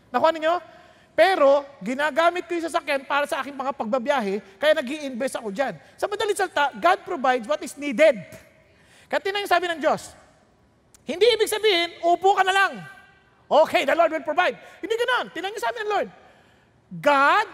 [0.10, 0.81] Nakuha ninyo?
[1.12, 5.76] Pero, ginagamit ko yung sasakyan para sa aking mga pagbabiyahe, kaya nag invest ako dyan.
[6.00, 8.16] Sa madalit salta, God provides what is needed.
[9.12, 10.16] Kaya tinan yung sabi ng Diyos,
[11.04, 12.74] hindi ibig sabihin, upo ka na lang.
[13.52, 14.56] Okay, the Lord will provide.
[14.80, 15.28] Hindi ganoon.
[15.36, 16.10] Tinan yung sabi ng Lord.
[17.04, 17.48] God,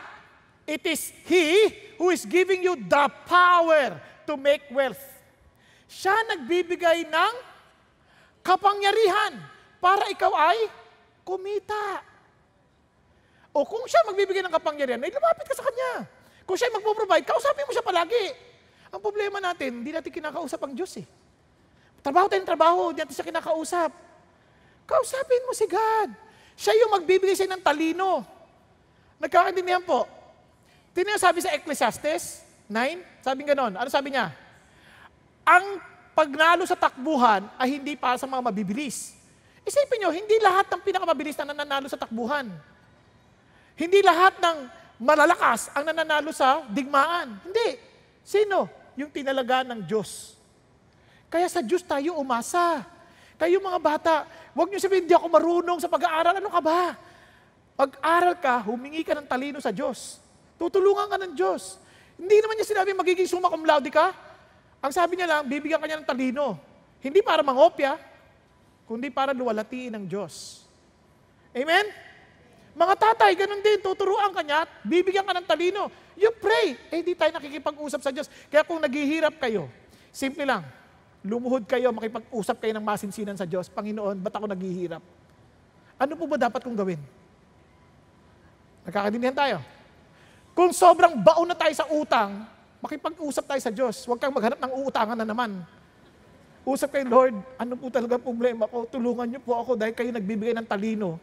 [0.70, 3.98] it is He who is giving you the power
[4.30, 5.02] to make wealth.
[5.90, 7.34] Siya nagbibigay ng
[8.46, 9.42] kapangyarihan
[9.82, 10.70] para ikaw ay
[11.26, 12.06] kumita.
[13.56, 16.08] O kung siya magbibigay ng kapangyarihan, ay lumapit ka sa Kanya.
[16.48, 18.28] Kung siya magpo-provide, kausapin mo siya palagi.
[18.88, 21.08] Ang problema natin, hindi natin kinakausap ang Diyos eh.
[22.00, 23.92] Trabaho tayong trabaho, hindi natin siya kinakausap.
[24.88, 26.10] Kausapin mo si God.
[26.56, 28.24] Siya yung magbibigay sa'yo ng talino.
[29.20, 30.08] Nagkakaintindihan po.
[30.96, 33.76] Tingnan sabi sa Ecclesiastes 9, sabi ganon.
[33.76, 34.32] Ano sabi niya?
[35.44, 35.84] Ang
[36.18, 39.14] pagnalo sa takbuhan ay hindi para sa mga mabibilis.
[39.68, 42.48] Isipin nyo, hindi lahat ng pinakamabilis na nananalo sa takbuhan.
[43.78, 44.58] Hindi lahat ng
[44.98, 47.38] malalakas ang nananalo sa digmaan.
[47.46, 47.78] Hindi.
[48.26, 48.66] Sino?
[48.98, 50.34] Yung tinalaga ng Diyos.
[51.30, 52.82] Kaya sa Diyos tayo umasa.
[53.38, 54.14] Kayo mga bata,
[54.58, 56.42] huwag niyo sabihin, hindi ako marunong sa pag-aaral.
[56.42, 56.98] Ano ka ba?
[57.78, 60.18] Pag-aral ka, humingi ka ng talino sa Diyos.
[60.58, 61.78] Tutulungan ka ng Diyos.
[62.18, 64.10] Hindi naman niya sinabi magiging summa cum laude ka.
[64.82, 66.58] Ang sabi niya lang, bibigyan ka niya ng talino.
[66.98, 68.02] Hindi para mangopya,
[68.90, 70.66] kundi para luwalatiin ng Diyos.
[71.54, 72.07] Amen?
[72.78, 75.90] Mga tatay, ganun din, tuturuan ka niya at bibigyan ka ng talino.
[76.14, 76.78] You pray.
[76.94, 78.30] Eh, di tayo nakikipag-usap sa Diyos.
[78.54, 79.66] Kaya kung naghihirap kayo,
[80.14, 80.62] simple lang,
[81.26, 83.66] lumuhod kayo, makipag-usap kayo ng masinsinan sa Diyos.
[83.74, 85.02] Panginoon, ba't ako naghihirap?
[85.98, 87.02] Ano po ba dapat kong gawin?
[88.86, 89.58] Nagkakadinihan tayo.
[90.54, 92.46] Kung sobrang baon na tayo sa utang,
[92.78, 94.06] makipag-usap tayo sa Diyos.
[94.06, 95.66] Huwag kang maghanap ng uutangan na naman.
[96.62, 98.86] Usap kay Lord, ano po talaga problema ko?
[98.86, 101.18] Tulungan niyo po ako dahil kayo nagbibigay ng talino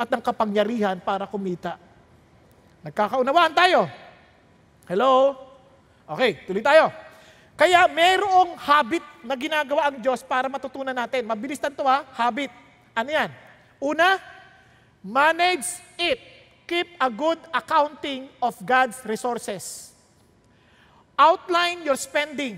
[0.00, 1.76] at ng kapangyarihan para kumita.
[2.80, 3.84] Nagkakaunawaan tayo.
[4.88, 5.36] Hello?
[6.08, 6.88] Okay, tuloy tayo.
[7.52, 11.28] Kaya merong habit na ginagawa ang Diyos para matutunan natin.
[11.28, 12.48] Mabilis lang ito ha, habit.
[12.96, 13.28] Ano yan?
[13.76, 14.16] Una,
[15.04, 15.68] manage
[16.00, 16.16] it.
[16.64, 19.92] Keep a good accounting of God's resources.
[21.20, 22.56] Outline your spending.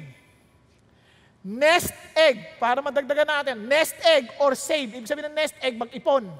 [1.42, 3.66] Nest egg, para madagdagan natin.
[3.66, 4.94] Nest egg or save.
[4.94, 6.30] Ibig sabihin ng nest egg, mag-ipon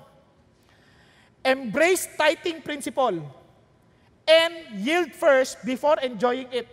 [1.43, 3.19] Embrace tithing principle
[4.27, 6.71] and yield first before enjoying it.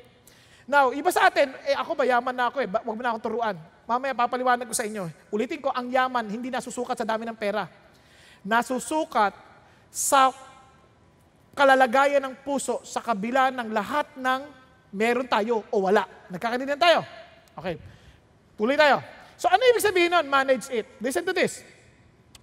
[0.70, 3.26] Now, iba sa atin, eh ako ba, yaman na ako eh, wag mo na akong
[3.26, 3.58] turuan.
[3.90, 5.10] Mamaya papaliwanag ko sa inyo.
[5.34, 7.66] Ulitin ko, ang yaman hindi nasusukat sa dami ng pera.
[8.46, 9.34] Nasusukat
[9.90, 10.30] sa
[11.58, 14.42] kalalagayan ng puso sa kabila ng lahat ng
[14.94, 16.06] meron tayo o wala.
[16.30, 17.02] Nagkakaintindihan tayo?
[17.58, 17.82] Okay.
[18.54, 19.02] Tuloy tayo.
[19.42, 20.30] So ano ibig sabihin nun?
[20.30, 20.86] Manage it.
[21.02, 21.66] Listen to this.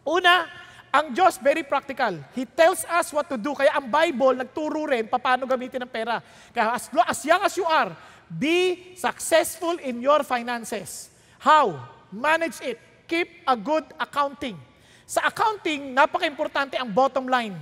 [0.03, 0.51] Una,
[0.93, 2.17] ang Diyos very practical.
[2.33, 3.53] He tells us what to do.
[3.53, 6.23] Kaya ang Bible nagturo rin paano gamitin ang pera.
[6.55, 7.93] Kaya as, as young as you are,
[8.27, 11.13] be successful in your finances.
[11.39, 11.79] How?
[12.11, 12.79] Manage it.
[13.07, 14.59] Keep a good accounting.
[15.07, 17.55] Sa accounting, napaka-importante ang bottom line.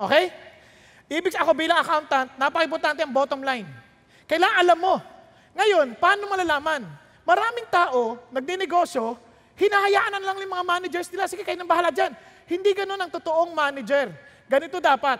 [0.00, 0.32] Okay?
[1.06, 3.68] Ibig ako bilang accountant, napaka-importante ang bottom line.
[4.24, 4.96] Kailangan alam mo.
[5.52, 6.82] Ngayon, paano malalaman?
[7.26, 9.18] Maraming tao, nagdinegosyo,
[9.56, 12.12] hinahayaan na lang yung mga managers nila, sige kayo nang bahala dyan.
[12.46, 14.12] Hindi ganun ang totoong manager.
[14.46, 15.18] Ganito dapat.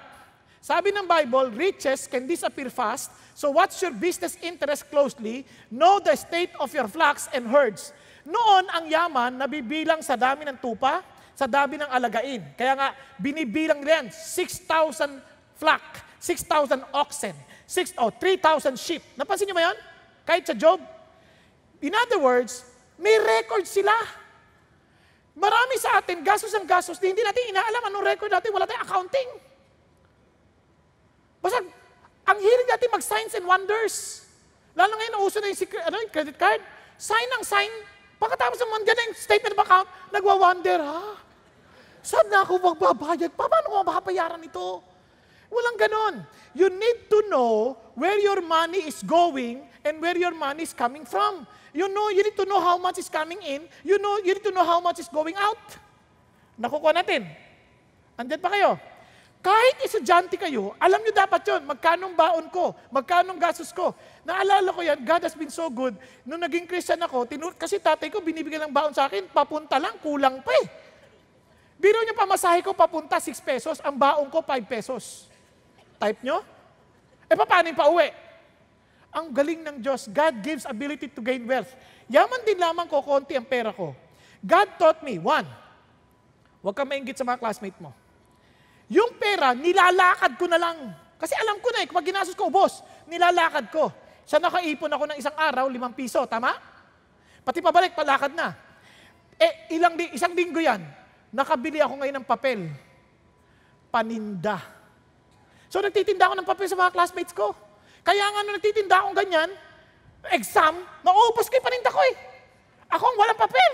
[0.63, 6.11] Sabi ng Bible, riches can disappear fast, so watch your business interest closely, know the
[6.19, 7.95] state of your flocks and herds.
[8.27, 11.07] Noon, ang yaman nabibilang sa dami ng tupa,
[11.39, 12.43] sa dami ng alagain.
[12.59, 12.89] Kaya nga,
[13.23, 15.23] binibilang yan, 6,000
[15.55, 15.85] flock,
[16.19, 17.37] 6,000 oxen,
[17.71, 19.03] 6, oh, 3,000 sheep.
[19.15, 19.79] Napansin niyo ba yan?
[20.27, 20.83] Kahit sa Job.
[21.79, 22.67] In other words,
[22.99, 23.95] may record sila.
[25.37, 29.29] Marami sa atin, gastos ang gastos, hindi natin inaalam anong record natin, wala tayong accounting.
[31.45, 31.61] Basta,
[32.27, 34.25] ang hilig natin mag-signs and wonders.
[34.73, 36.65] Lalo ngayon, nauso na yung, secret, ano, yung credit card.
[36.97, 37.69] Sign ang sign.
[38.17, 41.21] Pagkatapos ng na yung statement of account, nagwa-wonder, ha?
[42.01, 43.29] Saan na ako magbabayad?
[43.37, 44.81] Pa- Paano ko mababayaran ito?
[45.53, 46.15] Walang ganon.
[46.57, 51.05] You need to know where your money is going and where your money is coming
[51.05, 51.45] from.
[51.77, 53.69] You know, you need to know how much is coming in.
[53.85, 55.61] You know, you need to know how much is going out.
[56.57, 57.29] Nakukuha natin.
[58.17, 58.81] Andyan pa kayo.
[59.45, 63.95] Kahit estudyante kayo, alam nyo dapat yon magkano ang baon ko, magkano ang gastos ko.
[64.27, 65.95] Naalala ko yan, God has been so good.
[66.27, 70.03] Nung naging Christian ako, tinur- kasi tatay ko binibigyan ng baon sa akin, papunta lang,
[70.03, 70.67] kulang pa eh.
[71.79, 75.31] Biro niyo pamasahe ko papunta 6 pesos, ang baon ko 5 pesos.
[76.01, 76.43] Type nyo?
[77.31, 78.26] Eh paano yung pauwi?
[79.15, 81.73] Ang galing ng Diyos, God gives ability to gain wealth.
[82.07, 83.97] Yaman din lamang ko konti ang pera ko.
[84.45, 85.47] God taught me, one,
[86.61, 87.91] huwag ka maingit sa mga classmate mo.
[88.87, 90.95] Yung pera, nilalakad ko na lang.
[91.17, 93.91] Kasi alam ko na eh, kapag ginastos ko, boss, nilalakad ko.
[94.27, 96.55] Sa nakaipon ako ng isang araw, limang piso, tama?
[97.43, 98.55] Pati pabalik, palakad na.
[99.39, 100.83] Eh, ilang isang linggo yan,
[101.35, 102.61] nakabili ako ngayon ng papel.
[103.91, 104.61] Paninda.
[105.67, 107.55] So nagtitinda ako ng papel sa mga classmates ko.
[108.07, 109.51] Kaya nga nung nagtitinda akong ganyan,
[110.31, 112.15] exam, naubos ko yung paninda ko eh.
[112.95, 113.73] Ako ang walang papel.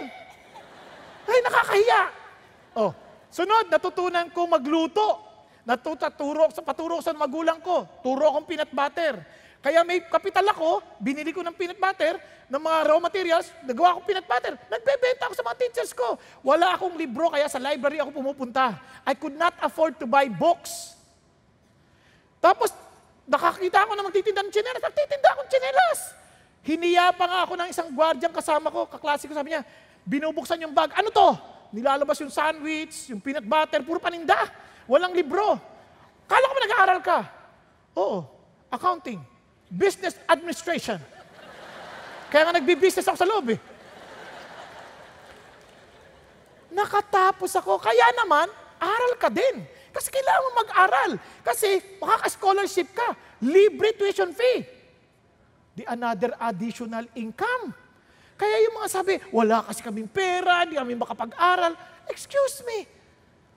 [1.28, 2.02] Ay, nakakahiya.
[2.80, 2.96] Oh,
[3.28, 5.20] sunod, natutunan ko magluto.
[5.68, 7.84] Natuturo sa paturo sa magulang ko.
[8.00, 9.20] Turo akong peanut butter.
[9.62, 12.18] Kaya may kapital ako, binili ko ng peanut butter,
[12.50, 14.58] ng mga raw materials, nagawa ko peanut butter.
[14.66, 16.18] Nagbebenta ako sa mga teachers ko.
[16.42, 18.74] Wala akong libro, kaya sa library ako pumupunta.
[19.06, 20.98] I could not afford to buy books.
[22.42, 22.74] Tapos,
[23.26, 24.82] nakakita ako na magtitinda ng tsinelas.
[24.82, 26.00] Nagtitinda akong tsinelas.
[26.62, 29.66] Hiniya pa nga ako ng isang gwardyang kasama ko, kaklase ko, sabi niya,
[30.06, 30.94] binubuksan yung bag.
[30.94, 31.34] Ano to?
[31.74, 34.46] Nilalabas yung sandwich, yung peanut butter, puro paninda.
[34.86, 35.58] Walang libro.
[36.30, 37.18] Kala ko ba nag-aaral ka?
[37.98, 38.18] Oo.
[38.70, 39.18] Accounting.
[39.66, 41.00] Business administration.
[42.30, 43.60] Kaya nga nagbi-business ako sa loob eh.
[46.72, 47.76] Nakatapos ako.
[47.76, 48.48] Kaya naman,
[48.80, 49.60] aral ka din.
[49.92, 51.10] Kasi kailangan mo mag-aral.
[51.44, 53.12] Kasi makaka-scholarship ka.
[53.44, 54.64] Libre tuition fee.
[55.76, 57.76] Di another additional income.
[58.40, 61.76] Kaya yung mga sabi, wala kasi kaming pera, di kami makapag-aral.
[62.08, 62.88] Excuse me.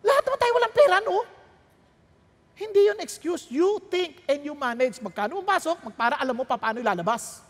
[0.06, 1.18] Lahat naman tayo walang pera, no?
[2.56, 3.52] Hindi yun excuse.
[3.52, 5.02] You think and you manage.
[5.04, 7.44] Magkano pumasok, magpara alam mo pa paano ilalabas.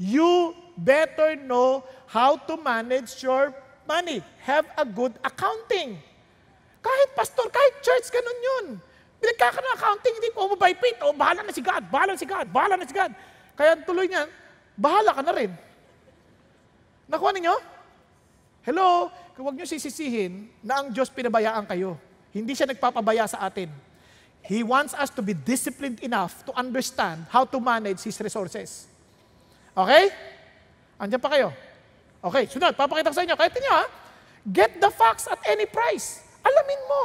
[0.00, 3.52] You better know how to manage your
[3.84, 4.24] money.
[4.48, 6.00] Have a good accounting.
[6.84, 8.66] Kahit pastor, kahit church, ganun yun.
[9.24, 11.00] Pinagkakaroon ng accounting, hindi ko by faith.
[11.00, 13.12] O, bahala na si God, bahala na si God, bahala na si God.
[13.56, 14.28] Kaya tuloy niyan,
[14.76, 15.48] bahala ka na rin.
[17.08, 17.56] Nakuha ninyo?
[18.68, 19.08] Hello?
[19.40, 21.96] Huwag niyo sisisihin na ang Diyos pinabayaan kayo.
[22.36, 23.72] Hindi siya nagpapabaya sa atin.
[24.44, 28.84] He wants us to be disciplined enough to understand how to manage His resources.
[29.72, 30.12] Okay?
[31.00, 31.48] Andiyan pa kayo.
[32.24, 33.36] Okay, sunod, papakita ko sa inyo.
[33.36, 33.84] Kahit niyo ha,
[34.48, 36.23] get the facts at any price.
[36.44, 37.04] Alamin mo.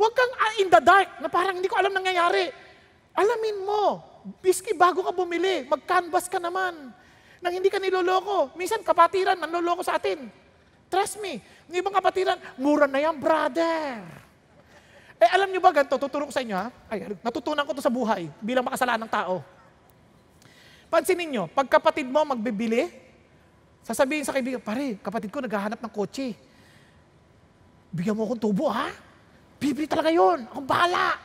[0.00, 2.48] Huwag kang ah, in the dark na parang hindi ko alam nangyayari.
[3.12, 4.00] Alamin mo.
[4.40, 6.92] Biski bago ka bumili, mag-canvas ka naman.
[7.40, 8.54] Nang hindi ka niloloko.
[8.56, 10.28] Minsan kapatiran, nanloloko sa atin.
[10.92, 11.40] Trust me.
[11.68, 14.00] Yung ibang kapatiran, mura na yan, brother.
[15.20, 16.00] Eh, alam nyo ba ganito?
[16.00, 16.72] Tuturo ko sa inyo, ha?
[16.88, 19.44] Ay, natutunan ko to sa buhay bilang makasalanang tao.
[20.88, 22.88] Pansinin nyo, pag kapatid mo magbibili,
[23.84, 26.32] sasabihin sa kaibigan, pare, kapatid ko naghahanap ng kotse.
[27.90, 28.90] Bigyan mo akong tubo, ha?
[29.58, 30.46] Bibili talaga yon.
[30.46, 31.18] Akong bahala.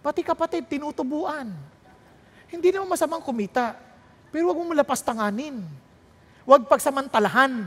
[0.00, 1.50] Pati kapatid, tinutubuan.
[2.48, 3.76] Hindi naman masamang kumita.
[4.30, 5.60] Pero huwag mo malapas tanganin.
[6.46, 7.66] Huwag pagsamantalahan.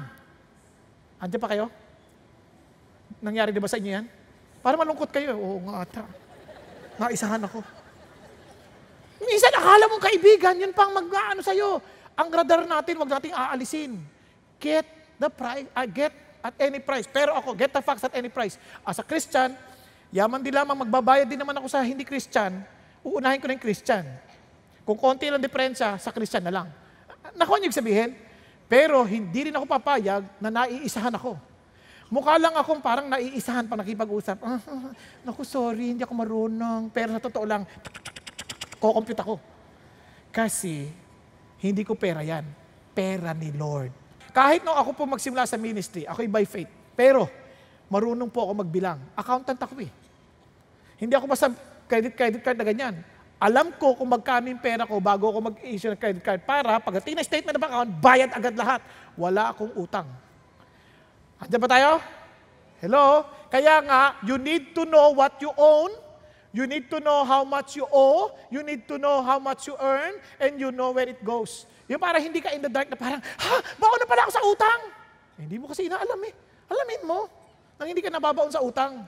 [1.20, 1.68] Andiyan pa kayo?
[3.20, 4.06] Nangyari di ba sa inyo yan?
[4.64, 5.36] Para malungkot kayo.
[5.36, 6.04] Oo nga ata.
[7.00, 7.60] Naisahan ako.
[9.24, 11.80] Minsan akala mong kaibigan, yun pang mag-ano sa'yo.
[12.20, 13.92] Ang radar natin, wag nating aalisin.
[14.60, 14.84] Get
[15.16, 16.12] the price, uh, get
[16.44, 17.08] at any price.
[17.08, 18.60] Pero ako, get the facts at any price.
[18.84, 19.56] As a Christian,
[20.12, 22.60] yaman din lamang magbabayad din naman ako sa hindi Christian,
[23.02, 24.04] uunahin ko na yung Christian.
[24.84, 26.68] Kung konti lang diferensya, sa Christian na lang.
[27.40, 28.12] Nakuha niyo sabihin?
[28.68, 31.40] Pero hindi rin ako papayag na naiisahan ako.
[32.12, 34.38] Mukha lang akong parang naiisahan pa nakipag-usap.
[34.44, 34.60] Ah,
[35.26, 36.92] naku, sorry, hindi ako marunong.
[36.92, 37.64] Pero sa totoo lang,
[38.78, 39.40] kukompute ako.
[40.30, 40.92] Kasi,
[41.64, 42.44] hindi ko pera yan.
[42.92, 44.03] Pera ni Lord.
[44.34, 46.70] Kahit nung ako po magsimula sa ministry, ako'y by faith.
[46.98, 47.30] Pero,
[47.88, 48.98] marunong po ako magbilang.
[49.14, 49.92] Accountant ako eh.
[50.98, 51.54] Hindi ako basta
[51.86, 52.96] credit, credit card na ganyan.
[53.38, 57.20] Alam ko kung magkano yung pera ko bago ako mag-issue ng credit card para pagdating
[57.20, 58.82] na statement ng account, bayad agad lahat.
[59.14, 60.10] Wala akong utang.
[61.38, 62.02] Andiyan ba tayo?
[62.82, 63.30] Hello?
[63.54, 65.94] Kaya nga, you need to know what you own
[66.54, 69.74] You need to know how much you owe, you need to know how much you
[69.82, 71.66] earn, and you know where it goes.
[71.94, 74.42] Yung para hindi ka in the dark na parang, ha, baon na pala ako sa
[74.50, 74.82] utang.
[75.38, 76.34] Eh, hindi mo kasi inaalam eh.
[76.66, 77.30] Alamin mo,
[77.78, 79.06] nang hindi ka nababaon sa utang.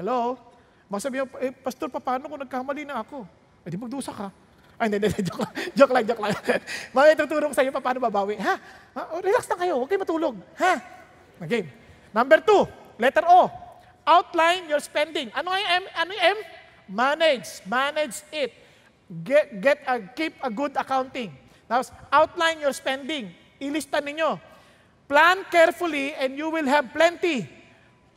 [0.00, 0.40] Hello?
[0.88, 3.28] Baka sabihin, eh, Pastor, paano kung nagkamali na ako?
[3.64, 4.32] Eh, di magdusa ka.
[4.80, 6.32] Ay, hindi, hindi, joke lang, joke lang, joke lang.
[6.96, 8.40] Mamaya tutulong sa iyo paano babawi.
[8.40, 8.54] Ha?
[8.96, 9.02] ha?
[9.12, 10.36] Oh, relax na kayo, huwag kayo matulog.
[10.56, 10.72] Ha?
[11.44, 11.68] Okay.
[12.16, 12.64] Number two,
[12.96, 13.52] letter O.
[14.08, 15.28] Outline your spending.
[15.36, 15.84] Ano yung M?
[15.92, 16.38] Ano yung M?
[16.88, 17.60] Manage.
[17.68, 18.56] Manage it.
[19.20, 21.44] Get, get a, keep a good accounting.
[21.66, 23.30] Tapos, outline your spending.
[23.58, 24.38] Ilista ninyo.
[25.06, 27.46] Plan carefully and you will have plenty.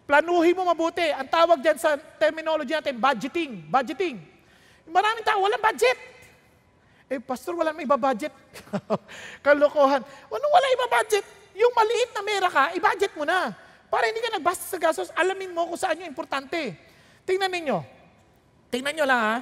[0.10, 1.06] Planuhin mo mabuti.
[1.14, 3.62] Ang tawag dyan sa terminology natin, budgeting.
[3.70, 4.18] Budgeting.
[4.90, 5.98] Maraming tao, walang budget.
[7.10, 8.34] Eh, pastor, wala may iba-budget.
[9.46, 10.02] Kalokohan.
[10.06, 11.26] Ano wala iba-budget?
[11.58, 13.54] Yung maliit na mera ka, i-budget mo na.
[13.90, 16.78] Para hindi ka nagbasta sa gastos, alamin mo kung saan yung importante.
[17.26, 18.00] Tingnan ninyo,
[18.70, 19.36] Tingnan nyo lang ha.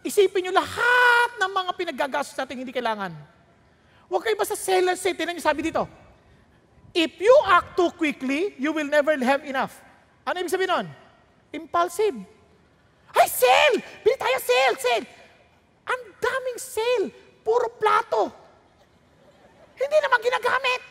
[0.00, 3.12] Isipin nyo lahat ng mga pinaggagastos natin hindi kailangan.
[4.08, 5.12] Huwag kayo basta seller say.
[5.12, 5.84] Tingnan nyo sabi dito.
[6.90, 9.78] If you act too quickly, you will never have enough.
[10.26, 10.86] Ano ibig sabihin nun?
[11.54, 12.18] Impulsive.
[13.14, 13.78] Ay, sale!
[14.02, 15.06] Bili tayo sale, sale!
[15.86, 17.06] Ang daming sale.
[17.42, 18.30] Puro plato.
[19.78, 20.84] Hindi naman ginagamit.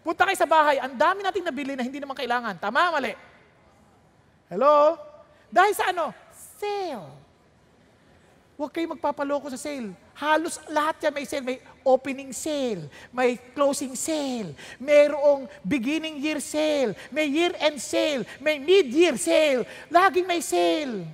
[0.00, 2.56] Punta kayo sa bahay, ang dami nating nabili na hindi naman kailangan.
[2.56, 3.12] Tama, mali?
[4.48, 4.96] Hello?
[5.52, 6.12] Dahil sa ano?
[6.56, 7.19] Sale.
[8.60, 9.96] Huwag kayo magpapaloko sa sale.
[10.12, 11.40] Halos lahat yan may sale.
[11.48, 19.16] May opening sale, may closing sale, mayroong beginning year sale, may year-end sale, may mid-year
[19.16, 19.64] sale.
[19.88, 21.08] Laging may sale.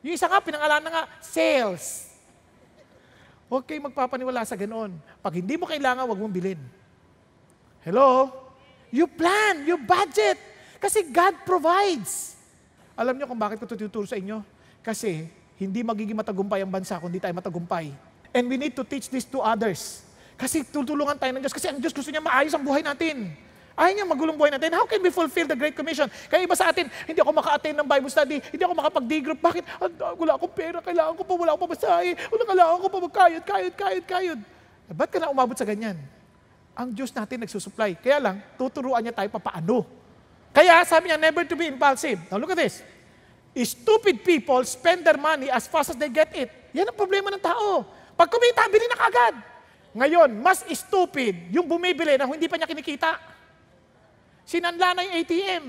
[0.00, 2.08] Yung isa nga, pinangalan na nga, sales.
[3.52, 4.96] Huwag kayo magpapaniwala sa ganoon.
[5.20, 6.60] Pag hindi mo kailangan, huwag mong bilhin.
[7.84, 8.32] Hello?
[8.88, 10.40] You plan, you budget.
[10.80, 12.32] Kasi God provides.
[12.96, 14.40] Alam niyo kung bakit ko tututuro sa inyo?
[14.80, 17.92] Kasi hindi magiging matagumpay ang bansa kung hindi tayo matagumpay.
[18.36, 20.04] And we need to teach this to others.
[20.36, 21.56] Kasi tutulungan tayo ng Diyos.
[21.56, 23.32] Kasi ang Diyos gusto niya maayos ang buhay natin.
[23.76, 24.72] Ayaw niya magulong buhay natin.
[24.72, 26.08] How can we fulfill the Great Commission?
[26.32, 29.40] Kaya iba sa atin, hindi ako maka-attend ng Bible study, hindi ako makapag-D group.
[29.44, 29.64] Bakit?
[30.16, 33.74] Wala akong pera, kailangan ko pa, wala akong pamasahe, wala kailangan ko pa magkayod, kayod,
[33.76, 34.40] kayod, kayod.
[34.96, 36.00] Ba't ka na umabot sa ganyan?
[36.72, 38.00] Ang Diyos natin nagsusupply.
[38.00, 39.84] Kaya lang, tuturuan niya tayo papaano.
[40.56, 42.16] Kaya sabi niya, never to be impulsive.
[42.32, 42.80] Now look at this.
[43.64, 46.52] Stupid people spend their money as fast as they get it.
[46.76, 47.88] Yan ang problema ng tao.
[48.12, 49.34] Pag kumita, bili na kagad.
[49.96, 53.16] Ngayon, mas stupid yung bumibili na hindi pa niya kinikita.
[54.44, 55.64] Sinanla na yung ATM.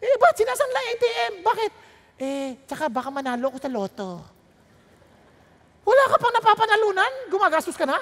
[0.00, 1.32] Eh, ba't sinasanla yung ATM?
[1.44, 1.72] Bakit?
[2.16, 4.24] Eh, tsaka baka manalo ko sa loto.
[5.84, 7.12] Wala ka pang napapanalunan?
[7.28, 8.00] Gumagastos ka na?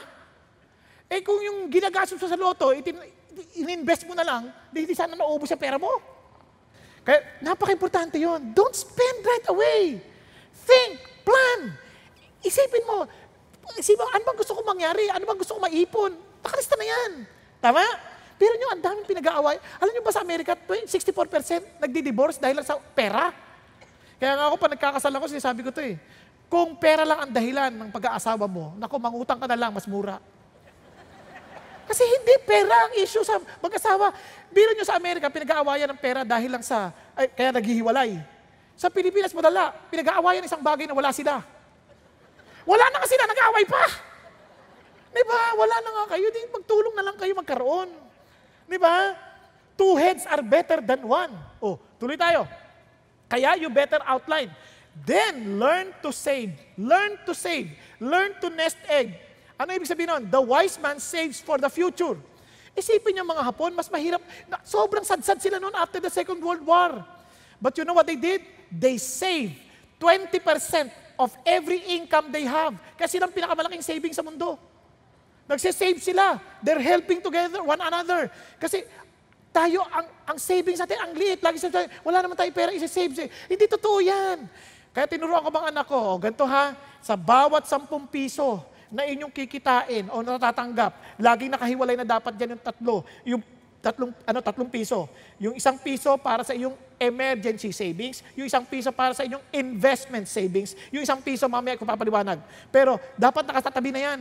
[1.10, 2.94] Eh, kung yung ginagastos sa loto, itin,
[3.58, 6.19] in-invest mo na lang, di, di sana naubos sa pera mo.
[7.10, 8.54] Kaya napaka-importante yon.
[8.54, 9.98] Don't spend right away.
[10.62, 11.74] Think, plan.
[12.38, 13.02] Isipin mo,
[13.74, 15.10] isipin mo, ano bang gusto ko mangyari?
[15.10, 16.14] Ano bang gusto ko maipon?
[16.38, 17.12] Nakalista na yan.
[17.58, 17.82] Tama?
[18.38, 19.58] Pero nyo, ang daming pinag-aaway.
[19.82, 23.34] Alam nyo ba sa Amerika, 64% nagdi-divorce dahil sa pera?
[24.22, 25.98] Kaya nga ako, pa nagkakasal ako, sinasabi ko to eh.
[26.46, 30.22] Kung pera lang ang dahilan ng pag-aasawa mo, naku, mangutang ka na lang, mas mura.
[31.90, 34.14] Kasi hindi pera ang issue sa mag-asawa.
[34.46, 38.14] Biro nyo sa Amerika, pinag-aawayan ng pera dahil lang sa, ay, kaya naghihiwalay.
[38.78, 41.42] Sa Pilipinas, madala, pinag-aawayan isang bagay na wala sila.
[42.62, 43.82] Wala na nga sila, nag-away pa.
[45.10, 45.40] Di ba?
[45.58, 46.30] Wala na nga kayo.
[46.30, 47.90] Di, magtulong na lang kayo magkaroon.
[48.70, 49.18] Di ba?
[49.74, 51.34] Two heads are better than one.
[51.58, 52.46] Oh, tuloy tayo.
[53.26, 54.54] Kaya you better outline.
[54.94, 56.54] Then, learn to save.
[56.78, 57.74] Learn to save.
[57.98, 59.18] Learn to nest egg.
[59.60, 60.24] Ano ibig sabihin nun?
[60.32, 62.16] The wise man saves for the future.
[62.72, 64.24] Isipin niyo mga Hapon, mas mahirap.
[64.64, 67.04] Sobrang sadsad sila noon after the Second World War.
[67.60, 68.40] But you know what they did?
[68.72, 69.60] They saved
[70.00, 70.40] 20%
[71.20, 72.72] of every income they have.
[72.96, 74.56] Kasi silang pinakamalaking saving sa mundo.
[75.44, 76.40] Nagsisave sila.
[76.64, 78.32] They're helping together one another.
[78.56, 78.80] Kasi
[79.52, 81.44] tayo, ang, ang savings natin, ang liit.
[81.44, 83.28] Lagi sabi, wala naman tayo pera, isi-save.
[83.28, 84.48] Hindi totoo yan.
[84.96, 86.72] Kaya tinuruan ko mga anak ko, o, ganito ha,
[87.04, 92.62] sa bawat 10 piso na inyong kikitain o natatanggap, laging nakahiwalay na dapat dyan yung
[92.62, 92.96] tatlo.
[93.22, 93.42] Yung
[93.80, 95.08] tatlong, ano, tatlong piso.
[95.40, 100.28] Yung isang piso para sa iyong emergency savings, yung isang piso para sa inyong investment
[100.28, 102.42] savings, yung isang piso mamaya ko papaliwanag.
[102.68, 104.20] Pero dapat nakatatabi na yan.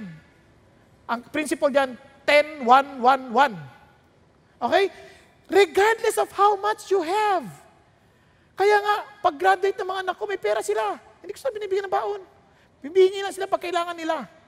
[1.09, 4.63] Ang principle diyan, 10, 1, 1, 1.
[4.69, 4.85] Okay?
[5.49, 7.49] Regardless of how much you have.
[8.53, 10.99] Kaya nga, pag graduate ng mga anak ko, may pera sila.
[11.19, 12.21] Hindi ko sila binibigyan ng baon.
[12.79, 14.38] Bibigyan lang sila pag kailangan nila.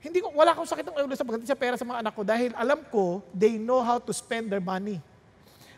[0.00, 2.22] Hindi ko, wala akong sakit ng ulo sa pagdating sa pera sa mga anak ko
[2.24, 4.96] dahil alam ko, they know how to spend their money.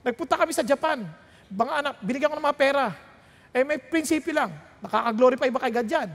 [0.06, 1.02] Nagpunta kami sa Japan.
[1.50, 2.84] Mga anak, binigyan ko ng mga pera.
[3.50, 4.54] Eh may prinsipyo lang.
[4.78, 6.08] Nakaka-glorify ba kay God yan?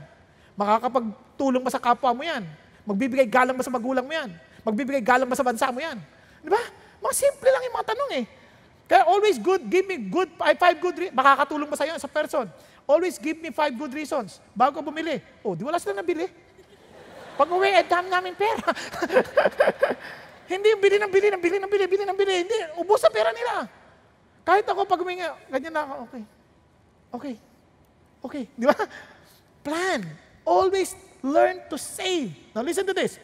[0.55, 2.47] Makakapagtulong ba sa kapwa mo yan?
[2.87, 4.31] Magbibigay galang ba sa magulang mo yan?
[4.63, 5.99] Magbibigay galang ba sa bansa mo yan?
[6.39, 6.63] Di ba?
[7.03, 8.25] Mga simple lang yung mga tanong eh.
[8.87, 12.47] Kaya always good, give me good, five good, re- makakatulong ba sa iyo sa person?
[12.87, 15.19] Always give me five good reasons bago bumili.
[15.43, 16.46] Oh, di wala sila nabili.
[17.37, 18.65] Pag uwi, eh, dami namin pera.
[20.51, 22.33] hindi bili ng bili ng bili ng bili, bili ng bili.
[22.41, 23.69] Hindi, ubos sa pera nila.
[24.41, 26.23] Kahit ako pag uminga, ganyan na ako, okay.
[27.13, 27.35] Okay.
[28.25, 28.43] Okay.
[28.57, 28.77] Di ba?
[29.61, 30.01] Plan.
[30.41, 32.33] Always learn to save.
[32.55, 33.21] Now listen to this.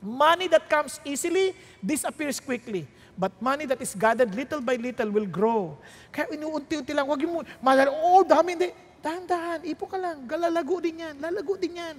[0.00, 2.88] Money that comes easily disappears quickly.
[3.14, 5.78] But money that is gathered little by little will grow.
[6.10, 7.06] Kaya inuunti-unti lang.
[7.06, 8.70] Huwag yung, malala, oh, dami, hindi.
[8.98, 10.26] Dahan-dahan, ipo ka lang.
[10.26, 11.14] Galalago din yan.
[11.22, 11.96] Lalago din yan.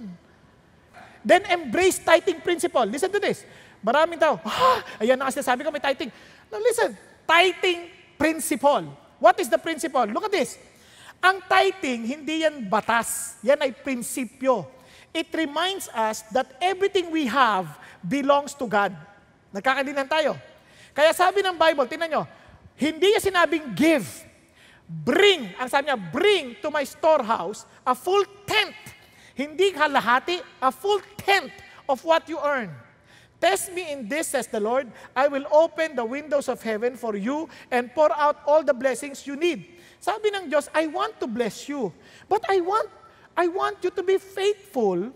[1.26, 2.86] Then embrace tithing principle.
[2.86, 3.42] Listen to this.
[3.82, 6.14] Maraming tao, ah, ayan na kasi sabi ko may tithing.
[6.46, 6.94] Now listen,
[7.26, 8.86] tithing principle.
[9.18, 10.06] What is the principle?
[10.06, 10.54] Look at this.
[11.18, 13.42] Ang tithing, hindi yan batas.
[13.42, 14.70] Yan ay prinsipyo.
[15.10, 17.66] It reminds us that everything we have
[18.04, 18.94] belongs to God.
[19.50, 20.38] Nagkakaintindihan tayo.
[20.94, 22.22] Kaya sabi ng Bible, tingnan nyo,
[22.78, 24.06] hindi niya sinabing give.
[24.86, 28.95] Bring, ang sabi niya, bring to my storehouse a full tenth.
[29.36, 31.52] Hindi kalahati, a full tenth
[31.84, 32.72] of what you earn.
[33.36, 34.88] Test me in this, says the Lord.
[35.12, 39.28] I will open the windows of heaven for you and pour out all the blessings
[39.28, 39.76] you need.
[40.00, 41.92] Sabi ng Diyos, I want to bless you.
[42.32, 42.88] But I want
[43.36, 45.12] I want you to be faithful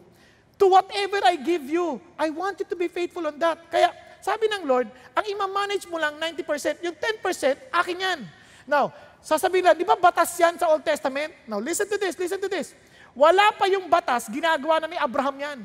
[0.61, 1.97] to whatever I give you.
[2.21, 3.73] I want you to be faithful on that.
[3.73, 3.89] Kaya,
[4.21, 8.21] sabi ng Lord, ang ima-manage mo lang 90%, yung 10%, akin yan.
[8.69, 8.93] Now,
[9.25, 11.33] sasabihin lang, di ba batas yan sa Old Testament?
[11.49, 12.77] Now, listen to this, listen to this.
[13.15, 15.59] Wala pa yung batas, ginagawa na ni Abraham yan.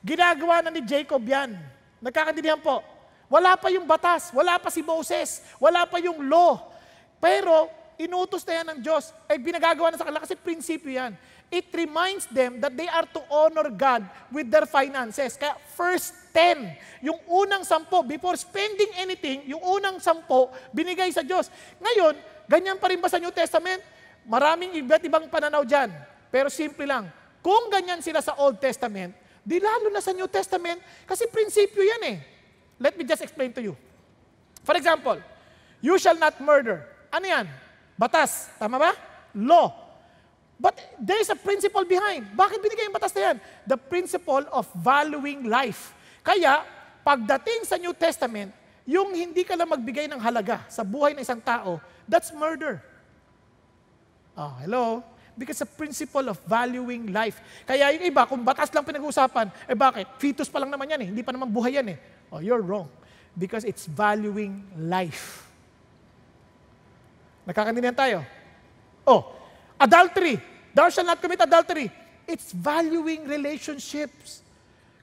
[0.00, 1.56] Ginagawa na ni Jacob yan.
[2.00, 2.84] Nagkakaintindihan po.
[3.30, 6.66] Wala pa yung batas, wala pa si Moses, wala pa yung law.
[7.22, 7.70] Pero,
[8.00, 9.14] inutos na yan ng Diyos.
[9.30, 11.14] Ay, binagagawa na sa kanila kasi prinsipyo yan
[11.50, 15.34] it reminds them that they are to honor God with their finances.
[15.34, 21.50] Kaya first 10, yung unang sampo, before spending anything, yung unang sampo, binigay sa Diyos.
[21.82, 22.14] Ngayon,
[22.46, 23.82] ganyan pa rin ba sa New Testament?
[24.30, 25.90] Maraming iba't ibang pananaw dyan.
[26.30, 27.10] Pero simple lang,
[27.42, 29.12] kung ganyan sila sa Old Testament,
[29.42, 32.18] di lalo na sa New Testament, kasi prinsipyo yan eh.
[32.80, 33.74] Let me just explain to you.
[34.64, 35.18] For example,
[35.82, 36.86] you shall not murder.
[37.12, 37.46] Ano yan?
[37.98, 38.48] Batas.
[38.56, 38.92] Tama ba?
[39.36, 39.74] Law.
[40.60, 42.36] But there is a principle behind.
[42.36, 43.36] Bakit binigay yung batas na yan?
[43.64, 45.96] The principle of valuing life.
[46.20, 46.64] Kaya,
[47.00, 48.52] pagdating sa New Testament,
[48.84, 52.84] yung hindi ka lang magbigay ng halaga sa buhay ng isang tao, that's murder.
[54.36, 55.00] Oh, hello?
[55.40, 57.40] Because the principle of valuing life.
[57.64, 60.04] Kaya yung iba, kung batas lang pinag-uusapan, eh bakit?
[60.20, 61.08] Fetus pa lang naman yan eh.
[61.08, 61.98] Hindi pa naman buhay yan eh.
[62.28, 62.92] Oh, you're wrong.
[63.32, 65.48] Because it's valuing life.
[67.48, 68.20] Nakakaintindihan tayo?
[69.08, 69.40] Oh,
[69.80, 70.36] Adultery.
[70.76, 71.88] Thou shalt not commit adultery.
[72.28, 74.44] It's valuing relationships.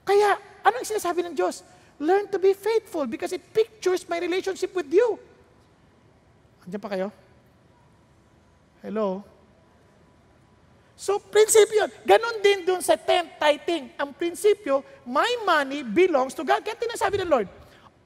[0.05, 1.65] Kaya, anong sinasabi ng Diyos?
[1.97, 5.17] Learn to be faithful because it pictures my relationship with you.
[6.63, 7.09] Andiyan pa kayo?
[8.85, 9.25] Hello?
[10.97, 13.93] So, prinsipyo, ganun din dun sa tent tithing.
[14.01, 16.65] Ang prinsipyo, my money belongs to God.
[16.65, 17.45] Kaya tinasabi ng Lord,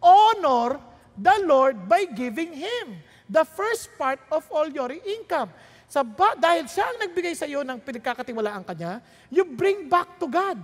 [0.04, 0.76] honor
[1.16, 3.00] the Lord by giving Him
[3.32, 5.48] the first part of all your income.
[5.88, 9.00] Sa ba, dahil siya ang nagbigay sa iyo ng pinagkakatiwalaan kanya,
[9.32, 10.60] you bring back to God.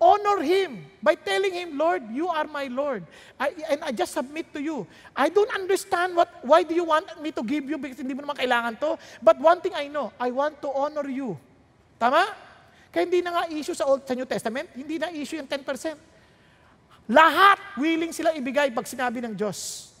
[0.00, 3.04] Honor Him by telling Him, Lord, you are my Lord.
[3.36, 4.88] I, and I just submit to you.
[5.12, 8.24] I don't understand what, why do you want me to give you because hindi mo
[8.24, 8.96] naman kailangan to.
[9.20, 11.36] But one thing I know, I want to honor you.
[11.96, 12.22] Tama?
[12.92, 15.60] Kaya hindi na nga issue sa Old sa New Testament, hindi na issue yung 10%.
[17.12, 19.92] Lahat willing sila ibigay pag sinabi ng Diyos.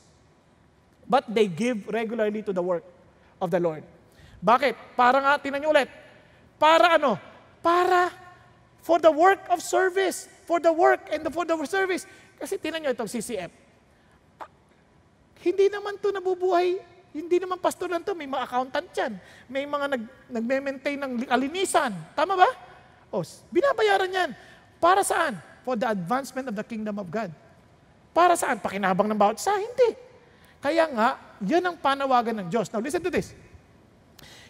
[1.06, 2.82] But they give regularly to the work
[3.38, 3.86] of the Lord.
[4.42, 4.98] Bakit?
[4.98, 5.86] Para nga, tinan nyo ulit.
[6.58, 7.14] Para ano?
[7.62, 8.10] Para
[8.82, 10.26] for the work of service.
[10.50, 12.08] For the work and the, for the service.
[12.36, 13.50] Kasi tinan nyo itong CCF.
[14.42, 14.50] Ah,
[15.46, 16.80] Hindi naman to nabubuhay,
[17.16, 19.12] hindi naman pastor lang to, may mga accountant yan.
[19.48, 21.96] May mga nag, nagme-maintain ng kalinisan.
[22.12, 22.50] Tama ba?
[23.08, 24.30] O, binabayaran yan.
[24.76, 25.40] Para saan?
[25.64, 27.32] For the advancement of the kingdom of God.
[28.12, 28.60] Para saan?
[28.60, 29.56] Pakinabang ng bawat isa?
[29.56, 29.96] Hindi.
[30.60, 31.08] Kaya nga,
[31.40, 32.68] yan ang panawagan ng Diyos.
[32.68, 33.32] Now listen to this.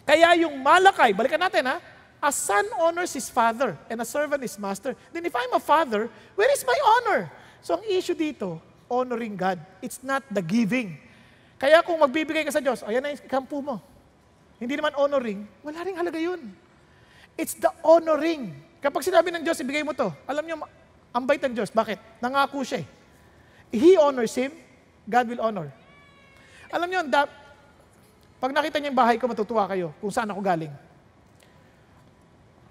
[0.03, 1.79] Kaya yung malakay, balikan natin ha,
[2.19, 4.95] a son honors his father and a servant his master.
[5.15, 7.31] Then if I'm a father, where is my honor?
[7.63, 8.59] So ang issue dito,
[8.91, 9.59] honoring God.
[9.83, 11.06] It's not the giving.
[11.57, 13.81] Kaya kung magbibigay ka sa Diyos, ayan na yung kampo mo.
[14.57, 16.41] Hindi naman honoring, wala ring halaga yun.
[17.37, 18.53] It's the honoring.
[18.81, 20.09] Kapag sinabi ng Diyos, ibigay mo to.
[20.25, 20.55] Alam niyo,
[21.13, 21.69] ang bait ng Diyos.
[21.69, 22.21] Bakit?
[22.21, 22.87] Nangako siya eh.
[23.73, 24.53] He honors him,
[25.05, 25.69] God will honor.
[26.73, 27.29] Alam niyo, da-
[28.37, 30.73] pag nakita niyo yung bahay ko, matutuwa kayo kung saan ako galing.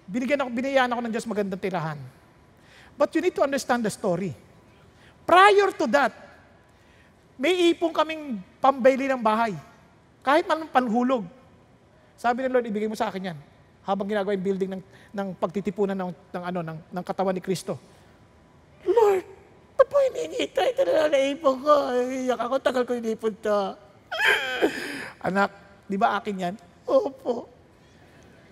[0.06, 1.98] Binigyan ako, binayaan ako ng Diyos magandang tirahan.
[2.94, 4.30] But you need to understand the story.
[5.26, 6.14] Prior to that,
[7.36, 9.52] may ipong kaming pambili ng bahay.
[10.24, 11.28] Kahit man panhulog.
[12.16, 13.38] Sabi ng Lord, ibigay mo sa akin yan.
[13.84, 14.82] Habang ginagawa yung building ng,
[15.12, 17.78] ng pagtitipunan ng, ng, ano, ng, ng katawan ni Kristo.
[18.82, 19.22] Lord,
[19.76, 20.64] ba't mo hininita?
[20.64, 21.74] Ito na lang naipon ko.
[22.08, 23.60] Iyak ako, tagal ko inipon to.
[25.28, 25.52] Anak,
[25.86, 26.54] di ba akin yan?
[26.88, 27.46] Opo.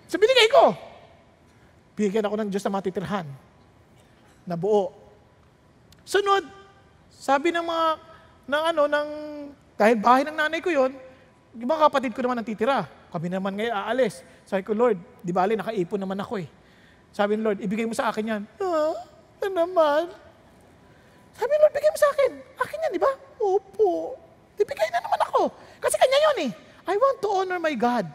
[0.05, 0.77] So binigay ko.
[1.97, 3.27] Bigyan ako ng Diyos na matitirhan.
[4.45, 4.93] Na buo.
[6.05, 6.45] Sunod,
[7.09, 7.87] sabi ng mga,
[8.45, 9.09] ng ano, ng,
[9.75, 10.93] dahil bahay ng nanay ko yon,
[11.55, 12.85] yung mga kapatid ko naman natitira.
[13.09, 14.21] Kami naman ngayon aalis.
[14.43, 16.47] Sabi ko, Lord, di bali, nakaipon naman ako eh.
[17.15, 18.43] Sabi ni Lord, ibigay mo sa akin yan.
[18.59, 18.91] Ah,
[19.39, 20.11] ano naman?
[21.31, 22.31] Sabi ni Lord, bigay mo sa akin.
[22.59, 23.11] Akin yan, di ba?
[23.39, 24.19] Opo.
[24.59, 25.47] Ibigay na naman ako.
[25.79, 26.51] Kasi kanya yun eh.
[26.85, 28.05] I want to honor my God.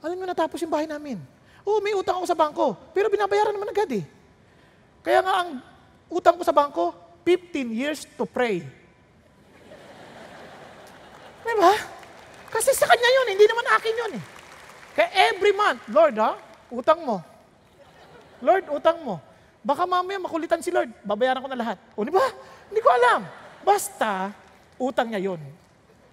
[0.00, 1.18] Alam mo, natapos yung bahay namin.
[1.66, 2.78] Oo, may utang ako sa bangko.
[2.94, 4.06] Pero binabayaran naman agad eh.
[5.02, 5.50] Kaya nga ang
[6.06, 6.94] utang ko sa bangko,
[7.26, 8.64] 15 years to pray.
[11.44, 11.72] Di ba?
[12.50, 14.24] Kasi sa kanya yun, hindi naman akin yun eh.
[14.96, 16.34] Kaya every month, Lord ha,
[16.68, 17.22] utang mo.
[18.42, 19.22] Lord, utang mo.
[19.60, 21.78] Baka mamaya makulitan si Lord, babayaran ko na lahat.
[21.94, 22.24] O di ba?
[22.72, 23.28] Hindi ko alam.
[23.60, 24.32] Basta,
[24.80, 25.40] utang niya yun.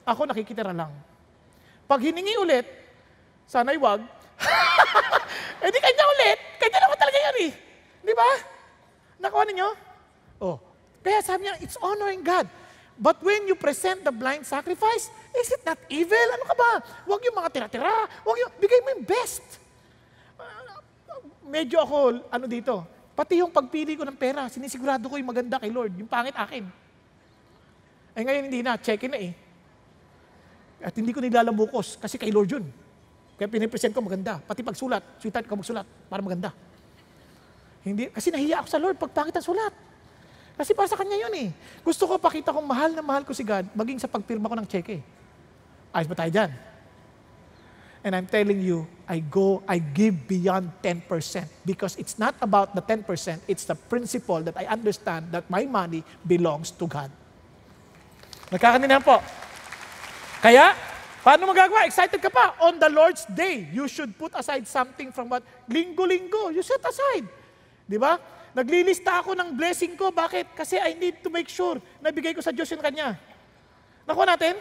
[0.03, 0.91] Ako nakikitira lang.
[1.87, 2.67] Pag hiningi ulit,
[3.47, 4.03] sana'y wag.
[5.63, 6.39] eh di kanya ulit.
[6.59, 7.51] Kanya naman talaga yan eh.
[8.03, 8.29] Di ba?
[9.23, 9.69] Nakuha ninyo?
[10.43, 10.59] Oh.
[11.01, 12.45] Kaya sabi niya, it's honoring God.
[12.97, 16.27] But when you present the blind sacrifice, is it not evil?
[16.33, 16.71] Ano ka ba?
[17.05, 17.93] Huwag yung mga tira-tira.
[18.25, 19.45] Huwag yung, bigay mo yung best.
[20.41, 20.81] Ah,
[21.45, 22.81] medyo ako, ano dito,
[23.13, 26.65] pati yung pagpili ko ng pera, sinisigurado ko yung maganda kay Lord, yung pangit akin.
[28.17, 29.33] Eh ngayon hindi na, check-in na eh.
[30.81, 32.65] At hindi ko nilalabukos kasi kay Lord yun.
[33.37, 34.41] Kaya pinipresent ko maganda.
[34.41, 36.49] Pati pagsulat, sweetheart ko magsulat para maganda.
[37.85, 39.73] Hindi, kasi nahiya ako sa Lord pag pangit ang sulat.
[40.57, 41.49] Kasi para sa Kanya yun eh.
[41.85, 44.65] Gusto ko pakita kong mahal na mahal ko si God, maging sa pagpirma ko ng
[44.65, 45.05] cheque.
[45.93, 46.51] Ayos ba tayo dyan?
[48.01, 51.05] And I'm telling you, I go, I give beyond 10%
[51.61, 53.05] because it's not about the 10%,
[53.45, 57.11] it's the principle that I understand that my money belongs to God.
[58.49, 59.19] Nagkakanindihan po.
[60.39, 60.71] Kaya,
[61.19, 61.83] paano magagawa?
[61.83, 62.55] Excited ka pa?
[62.63, 65.43] On the Lord's Day, you should put aside something from what?
[65.67, 67.27] Linggo-linggo, you set aside.
[67.83, 68.36] Di ba?
[68.57, 70.09] Naglilista ako ng blessing ko.
[70.09, 70.57] Bakit?
[70.57, 73.13] Kasi I need to make sure na bigay ko sa Diyos yung Kanya.
[74.09, 74.57] Nakuha natin?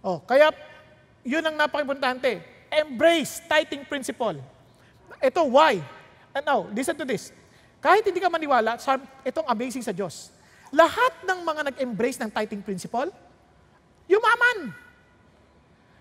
[0.00, 0.48] Oh, kaya
[1.20, 2.40] yun ang napaka-importante.
[2.72, 4.40] Embrace tithing principle.
[5.20, 5.84] Ito, why?
[6.32, 7.36] And now, listen to this.
[7.84, 8.80] Kahit hindi ka maniwala,
[9.28, 10.32] itong amazing sa Diyos.
[10.72, 13.12] Lahat ng mga nag-embrace ng tithing principle,
[14.08, 14.72] yumaman.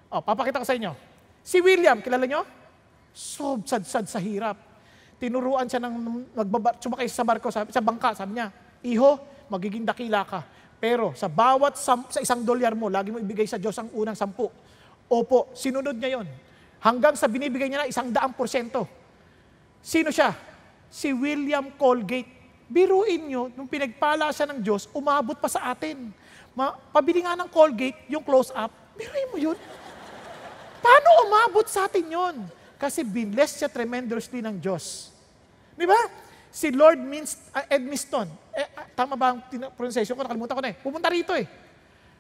[0.08, 0.96] Oh, papakita ko sa inyo.
[1.44, 2.48] Si William, kilala nyo?
[3.12, 4.71] Sob-sad-sad sa hirap.
[5.22, 5.94] Tinuruan siya ng
[6.34, 8.50] magbaba, sumakay sa barko, sabi, sa bangka, sabi niya,
[8.82, 9.22] Iho,
[9.54, 10.42] magiging dakila ka.
[10.82, 14.18] Pero sa bawat sam, sa isang dolyar mo, lagi mo ibigay sa Diyos ang unang
[14.18, 14.50] sampu.
[15.06, 16.28] Opo, sinunod niya yon.
[16.82, 18.90] Hanggang sa binibigay niya na isang daang porsyento.
[19.86, 20.34] Sino siya?
[20.90, 22.42] Si William Colgate.
[22.66, 26.10] Biruin nyo, nung pinagpala siya ng Diyos, umabot pa sa atin.
[26.58, 29.58] Ma, pabili nga ng Colgate, yung close-up, biruin mo yun.
[30.82, 32.36] Paano umabot sa atin yon?
[32.82, 35.11] Kasi binless siya tremendously ng Diyos.
[35.76, 36.00] Di ba?
[36.52, 38.28] Si Lord means uh, Edmiston.
[38.52, 39.40] Eh, uh, tama ba ang
[39.76, 40.24] pronunciation ko?
[40.24, 40.78] Nakalimutan ko na eh.
[40.78, 41.48] Pumunta rito eh.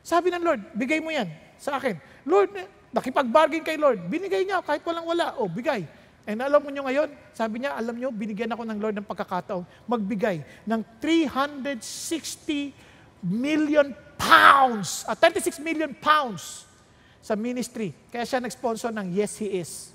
[0.02, 1.28] Sabi ng Lord, bigay mo yan
[1.60, 1.99] sa akin.
[2.26, 4.08] Lord, eh, nakipag-bargain kay Lord.
[4.08, 5.36] Binigay niya kahit walang wala.
[5.38, 5.84] O, bigay.
[6.26, 9.66] And alam mo nyo ngayon, sabi niya, alam nyo, binigyan ako ng Lord ng pagkakataon
[9.89, 12.72] magbigay ng 360
[13.26, 13.89] million
[14.22, 16.70] pounds, uh, 36 million pounds
[17.22, 17.93] sa ministry.
[18.14, 19.93] Kaya siya nag-sponsor ng Yes, He Is.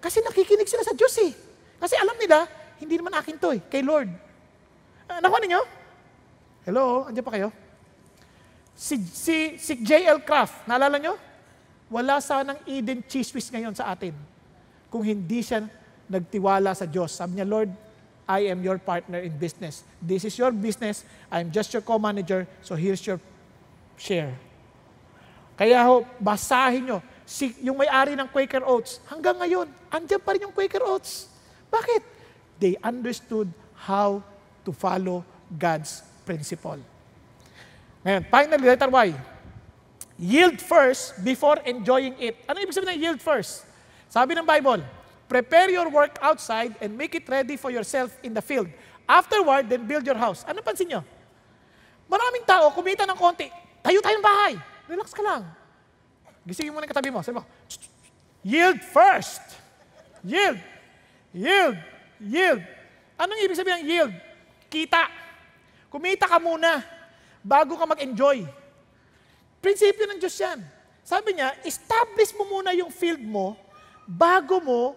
[0.00, 1.32] Kasi nakikinig sila sa Diyos eh.
[1.84, 2.48] Kasi alam nila,
[2.80, 4.08] hindi naman akin to eh, kay Lord.
[5.04, 5.60] Uh, nakuha ninyo?
[6.64, 7.52] Hello, andiyan pa kayo?
[8.72, 10.24] Si, si, si J.L.
[10.24, 11.20] Kraft, naalala nyo?
[11.92, 14.16] Wala sanang Eden cheese whiz ngayon sa atin
[14.88, 15.68] kung hindi siya
[16.08, 17.12] nagtiwala sa Diyos.
[17.20, 17.68] Sabi niya, Lord,
[18.24, 19.84] I am your partner in business.
[20.00, 21.04] This is your business.
[21.28, 22.48] I'm just your co-manager.
[22.64, 23.20] So here's your
[24.00, 24.32] share.
[25.60, 27.04] Kaya ho, basahin nyo.
[27.28, 31.33] Si, yung may-ari ng Quaker Oats, hanggang ngayon, andyan pa rin yung Quaker Oats.
[31.74, 32.02] Bakit?
[32.62, 34.22] They understood how
[34.62, 36.78] to follow God's principle.
[38.06, 39.08] Ngayon, finally, letter Y.
[40.14, 42.38] Yield first before enjoying it.
[42.46, 43.66] Ano ibig sabihin ng yield first?
[44.06, 44.86] Sabi ng Bible,
[45.26, 48.70] prepare your work outside and make it ready for yourself in the field.
[49.10, 50.46] Afterward, then build your house.
[50.46, 51.02] Ano pansin nyo?
[52.06, 53.50] Maraming tao, kumita ng konti,
[53.82, 54.54] tayo tayong bahay.
[54.86, 55.42] Relax ka lang.
[56.46, 57.24] Gisingin mo na katabi mo.
[57.24, 57.44] Sabi mo,
[58.44, 59.40] yield first.
[60.22, 60.60] Yield.
[61.34, 61.76] Yield.
[62.22, 62.62] Yield.
[63.18, 64.14] Anong ibig sabihin ng yield?
[64.70, 65.10] Kita.
[65.90, 66.82] Kumita ka muna
[67.42, 68.46] bago ka mag-enjoy.
[69.58, 70.62] Prinsipyo ng Diyos yan.
[71.04, 73.58] Sabi niya, establish mo muna yung field mo
[74.06, 74.96] bago mo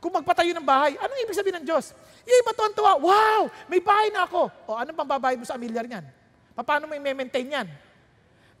[0.00, 0.96] kung magpatayo ng bahay.
[0.96, 1.92] Anong ibig sabihin ng Diyos?
[2.22, 4.48] Yung iba tuwan-tuwa, wow, may bahay na ako.
[4.66, 6.06] O anong pang babayad mo sa amilyar niyan?
[6.62, 7.66] Paano mo i-maintain yan?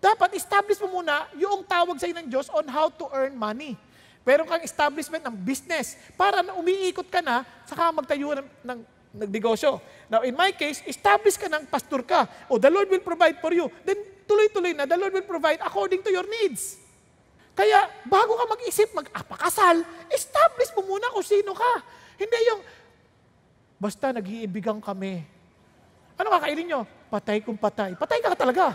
[0.02, 3.78] Dapat establish mo muna yung tawag sa ng Diyos on how to earn money.
[4.22, 8.78] Meron kang establishment ng business para na umiikot ka na, saka magtayo ng, ng
[9.12, 9.82] nagnegosyo.
[10.06, 12.30] Now, in my case, establish ka ng pastor ka.
[12.48, 13.68] O, the Lord will provide for you.
[13.82, 16.80] Then, tuloy-tuloy na, the Lord will provide according to your needs.
[17.52, 21.72] Kaya, bago ka mag-isip, mag-apakasal, establish mo muna kung sino ka.
[22.16, 22.60] Hindi yung,
[23.76, 25.20] basta nag-iibigan kami.
[26.16, 26.80] Ano kakainin nyo?
[27.12, 27.92] Patay kung patay.
[27.98, 28.72] Patay ka talaga.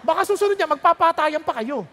[0.00, 1.84] Baka susunod niya, magpapatayan pa kayo.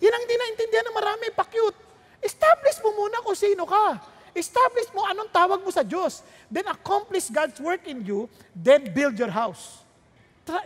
[0.00, 1.76] Yan ang hindi naintindihan ng marami, pakyut.
[2.20, 4.00] Establish mo muna kung sino ka.
[4.32, 6.24] Establish mo anong tawag mo sa Diyos.
[6.48, 9.84] Then accomplish God's work in you, then build your house.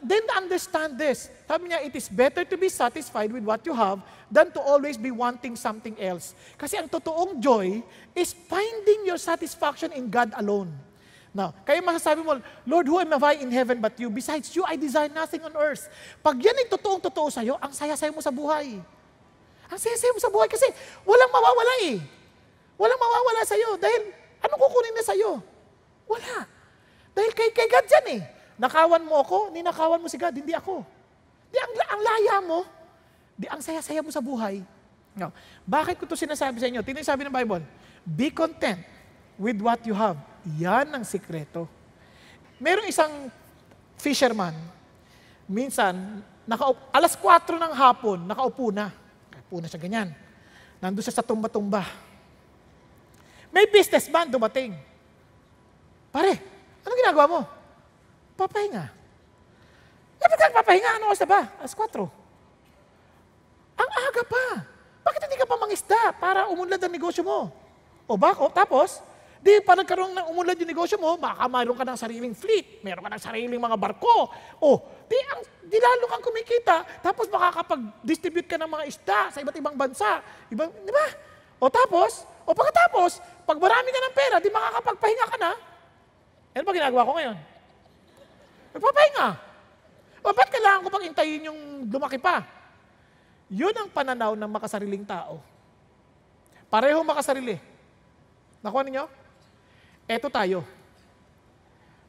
[0.00, 1.28] Then understand this.
[1.44, 4.00] Sabi niya, it is better to be satisfied with what you have
[4.32, 6.32] than to always be wanting something else.
[6.56, 7.84] Kasi ang totoong joy
[8.16, 10.72] is finding your satisfaction in God alone.
[11.34, 14.08] Now, kaya masasabi mo, Lord, who am I in heaven but you?
[14.08, 15.90] Besides you, I desire nothing on earth.
[16.22, 18.78] Pag yan ay totoong-totoo sa'yo, ang saya-saya mo sa buhay.
[19.74, 20.70] Ang saya-saya mo sa buhay kasi
[21.02, 21.98] walang mawawala eh.
[22.78, 25.42] Walang mawawala sa'yo dahil anong kukunin na sa'yo?
[26.06, 26.46] Wala.
[27.10, 28.20] Dahil kay, kay God yan eh.
[28.54, 30.86] Nakawan mo ako, ninakawan mo si God, hindi ako.
[31.50, 32.62] Di ang, ang laya mo,
[33.34, 34.62] di ang saya-saya mo sa buhay.
[35.18, 35.34] Now,
[35.66, 36.78] bakit ko to sinasabi sa inyo?
[36.86, 37.66] Tingnan sabi ng Bible,
[38.06, 38.78] be content
[39.34, 40.18] with what you have.
[40.54, 41.66] Yan ang sikreto.
[42.62, 43.10] Merong isang
[43.98, 44.54] fisherman,
[45.50, 48.94] minsan, nakaup, alas 4 ng hapon, nakaupo na.
[49.44, 50.08] Nakaupo na siya ganyan.
[50.80, 51.84] Nandun siya sa tumba-tumba.
[53.52, 54.74] May businessman dumating.
[56.10, 56.40] Pare,
[56.82, 57.40] ano ginagawa mo?
[58.34, 58.88] Papahinga.
[60.18, 60.96] Eh, ba't papahinga?
[60.96, 61.40] Ano oras na ba?
[61.60, 62.02] Alas 4.
[63.78, 64.46] Ang aga pa.
[65.04, 67.52] Bakit hindi ka pa mangisda para umunlad ang negosyo mo?
[68.08, 69.04] O bako, tapos,
[69.44, 73.04] di pa nagkaroon ng umunlad yung negosyo mo, baka mayroon ka ng sariling fleet, mayroon
[73.04, 74.32] ka ng sariling mga barko.
[74.56, 79.52] O, di, ang, di lalo kang kumikita, tapos makakapag-distribute ka ng mga isda sa iba't
[79.60, 80.24] ibang bansa.
[80.48, 81.06] Ibang, di ba?
[81.60, 85.52] O tapos, o pagkatapos, pag marami ka ng pera, di makakapagpahinga ka na.
[86.56, 87.36] Ano ba ginagawa ko ngayon?
[88.80, 89.28] Magpapahinga.
[90.24, 92.48] O ba't kailangan ko pang intayin yung lumaki pa?
[93.52, 95.36] Yun ang pananaw ng makasariling tao.
[96.72, 97.60] Pareho makasarili.
[98.64, 99.23] Nakuha ninyo?
[100.04, 100.64] Eto tayo.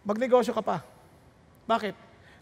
[0.04, 0.84] Magnegosyo ka pa.
[1.66, 1.96] Bakit?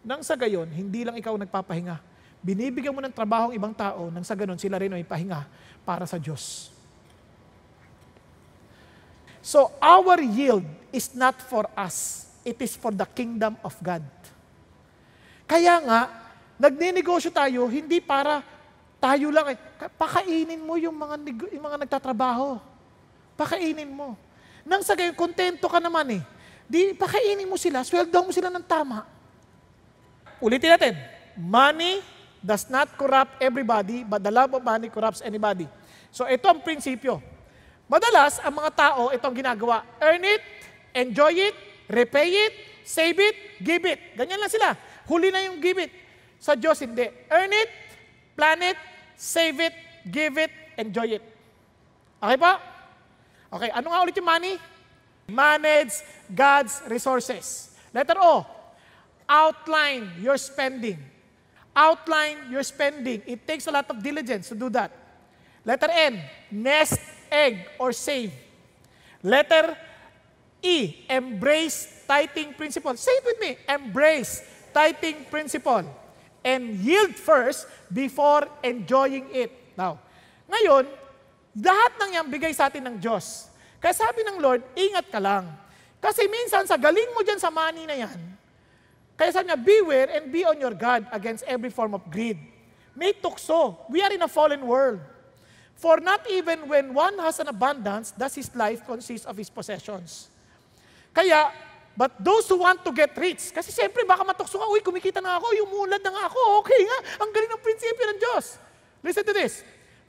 [0.03, 2.01] Nang sa gayon, hindi lang ikaw nagpapahinga.
[2.43, 5.47] Binibigyan mo ng trabaho ang ibang tao, nang sa ganon, sila rin ay pahinga
[5.87, 6.73] para sa Diyos.
[9.39, 12.27] So, our yield is not for us.
[12.43, 14.03] It is for the kingdom of God.
[15.47, 16.01] Kaya nga,
[16.59, 18.43] nagninegosyo tayo, hindi para
[18.99, 19.57] tayo lang eh.
[19.95, 21.15] Pakainin mo yung mga,
[21.55, 22.59] yung mga nagtatrabaho.
[23.35, 24.15] Pakainin mo.
[24.63, 26.21] Nang sa gayon, kontento ka naman eh.
[26.67, 29.03] Di, pakainin mo sila, sweldo mo sila ng tama.
[30.39, 30.93] Ulitin natin.
[31.35, 31.99] Money
[32.43, 35.67] does not corrupt everybody, but the love of money corrupts anybody.
[36.11, 37.23] So ito ang prinsipyo.
[37.87, 39.87] Madalas, ang mga tao, ito ang ginagawa.
[40.03, 40.41] Earn it,
[40.95, 41.55] enjoy it,
[41.87, 42.53] repay it,
[42.83, 44.15] save it, give it.
[44.19, 44.75] Ganyan lang sila.
[45.07, 45.91] Huli na yung give it.
[46.39, 47.07] Sa Diyos, hindi.
[47.31, 47.69] Earn it,
[48.35, 48.75] plan it,
[49.15, 49.75] save it,
[50.07, 51.23] give it, enjoy it.
[52.19, 52.72] Okay po?
[53.53, 54.57] Okay, ano nga ulit yung money?
[55.29, 57.69] Manage God's resources.
[57.93, 58.41] Letter O,
[59.29, 60.97] outline your spending.
[61.77, 63.21] Outline your spending.
[63.29, 64.89] It takes a lot of diligence to do that.
[65.61, 66.17] Letter N,
[66.49, 66.97] nest
[67.29, 68.33] egg or save.
[69.21, 69.77] Letter
[70.63, 72.97] E, embrace tithing principle.
[72.97, 74.41] Say it with me, embrace
[74.73, 75.85] tithing principle.
[76.43, 79.51] And yield first before enjoying it.
[79.77, 79.99] Now,
[80.49, 80.87] ngayon,
[81.57, 83.49] lahat ng yan bigay sa atin ng Diyos.
[83.77, 85.49] Kaya sabi ng Lord, ingat ka lang.
[86.01, 88.17] Kasi minsan sa galing mo dyan sa money na yan,
[89.13, 92.35] kaya sabi niya, beware and be on your guard against every form of greed.
[92.97, 93.77] May tukso.
[93.89, 95.01] We are in a fallen world.
[95.77, 100.29] For not even when one has an abundance, does his life consist of his possessions.
[101.13, 101.53] Kaya,
[101.97, 105.37] but those who want to get rich, kasi siyempre baka matukso ka, uy, kumikita na
[105.37, 108.45] ako, yung mulad na ako, okay nga, ang galing ng prinsipyo ng Diyos.
[109.05, 109.61] Listen to this.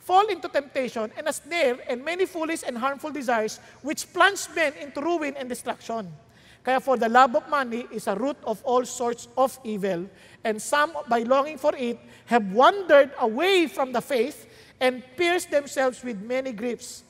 [0.04, 4.76] Fall into temptation and a snare and many foolish and harmful desires which plunge men
[4.76, 6.12] into ruin and destruction.
[6.60, 10.04] Kaya for the love of money is a root of all sorts of evil,
[10.44, 14.48] and some, by longing for it, have wandered away from the faith
[14.80, 17.04] and pierced themselves with many griefs.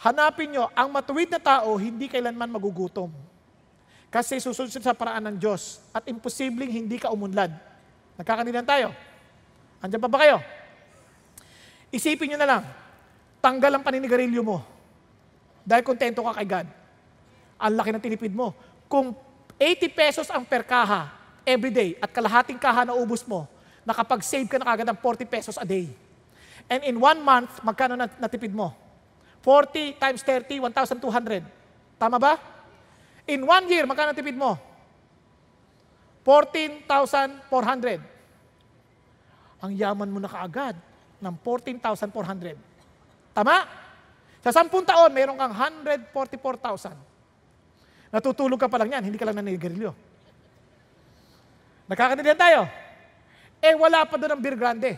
[0.00, 3.12] Hanapin nyo, ang matuwid na tao, hindi kailanman magugutom.
[4.08, 7.52] Kasi susunod sa paraan ng Diyos at imposibleng hindi ka umunlad.
[8.16, 8.92] Nagkakanilan tayo.
[9.84, 10.59] Andiyan pa ba kayo?
[11.90, 12.62] Isipin nyo na lang,
[13.42, 14.62] tanggal ang paninigarilyo mo
[15.66, 16.66] dahil kontento ka kay God.
[17.60, 18.54] Ang laki ng tinipid mo.
[18.86, 19.12] Kung
[19.58, 21.10] 80 pesos ang per kaha
[21.42, 23.50] every day at kalahating kaha na ubus mo,
[23.82, 25.90] nakapag-save ka na kagad ng 40 pesos a day.
[26.70, 28.70] And in one month, magkano na natipid mo?
[29.42, 31.42] 40 times 30, 1,200.
[31.98, 32.38] Tama ba?
[33.26, 34.54] In one year, magkano tipid mo?
[36.22, 37.98] 14,400.
[39.60, 40.78] Ang yaman mo na kaagad
[41.20, 42.56] ng 14,400.
[43.36, 43.56] Tama?
[44.40, 46.96] Sa 10 taon, meron kang 144,000.
[48.10, 49.92] Natutulog ka pa lang yan, hindi ka lang naninigarilyo.
[51.86, 52.66] Nakakanilan tayo.
[53.60, 54.96] Eh, wala pa doon ang beer grande.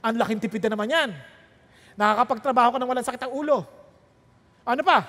[0.00, 1.10] Ang laking tipid na naman yan.
[1.94, 3.62] Nakakapagtrabaho ka ng walang sakit ang ulo.
[4.64, 5.04] Ano pa?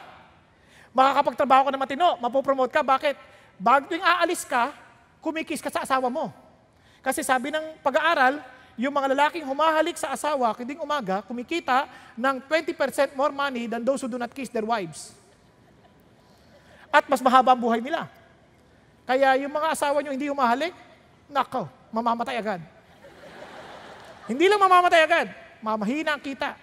[0.92, 2.84] Makakapagtrabaho ka ng matino, mapopromote ka.
[2.84, 3.16] Bakit?
[3.56, 4.76] Bago yung aalis ka,
[5.24, 6.45] kumikis ka sa asawa mo.
[7.06, 8.42] Kasi sabi ng pag-aaral,
[8.74, 11.86] yung mga lalaking humahalik sa asawa, kiding umaga, kumikita
[12.18, 15.14] ng 20% more money than those who do not kiss their wives.
[16.90, 18.10] At mas mahaba ang buhay nila.
[19.06, 20.74] Kaya yung mga asawa nyo hindi humahalik,
[21.30, 22.62] nako, mamamatay agad.
[24.26, 25.28] hindi lang mamamatay agad,
[25.62, 26.58] mamahina ang kita.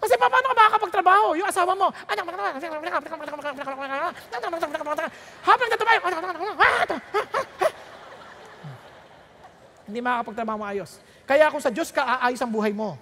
[0.00, 1.38] Kasi paano ka makakapagtrabaho?
[1.38, 1.94] Yung asawa mo,
[5.46, 6.10] habang nagtatrabaho,
[9.90, 11.02] hindi makakapagtrabaho maayos.
[11.26, 12.94] Kaya kung sa Diyos ka, aayos ang buhay mo.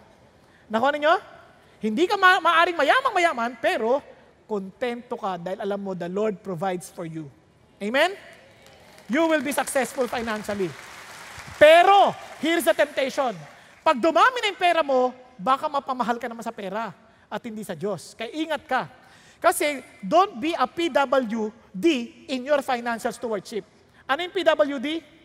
[0.72, 1.14] Nakuha ninyo?
[1.84, 4.01] Hindi ka ma- maaring mayamang mayaman, pero
[4.49, 7.28] kontento ka dahil alam mo the Lord provides for you.
[7.78, 8.16] Amen?
[9.07, 10.72] You will be successful financially.
[11.61, 13.32] Pero, here's the temptation.
[13.80, 16.93] Pag dumami na yung pera mo, baka mapamahal ka naman sa pera
[17.28, 18.12] at hindi sa Diyos.
[18.18, 18.82] Kaya ingat ka.
[19.39, 21.86] Kasi don't be a PWD
[22.26, 23.62] in your financial stewardship.
[24.05, 25.18] Ano yung PWD?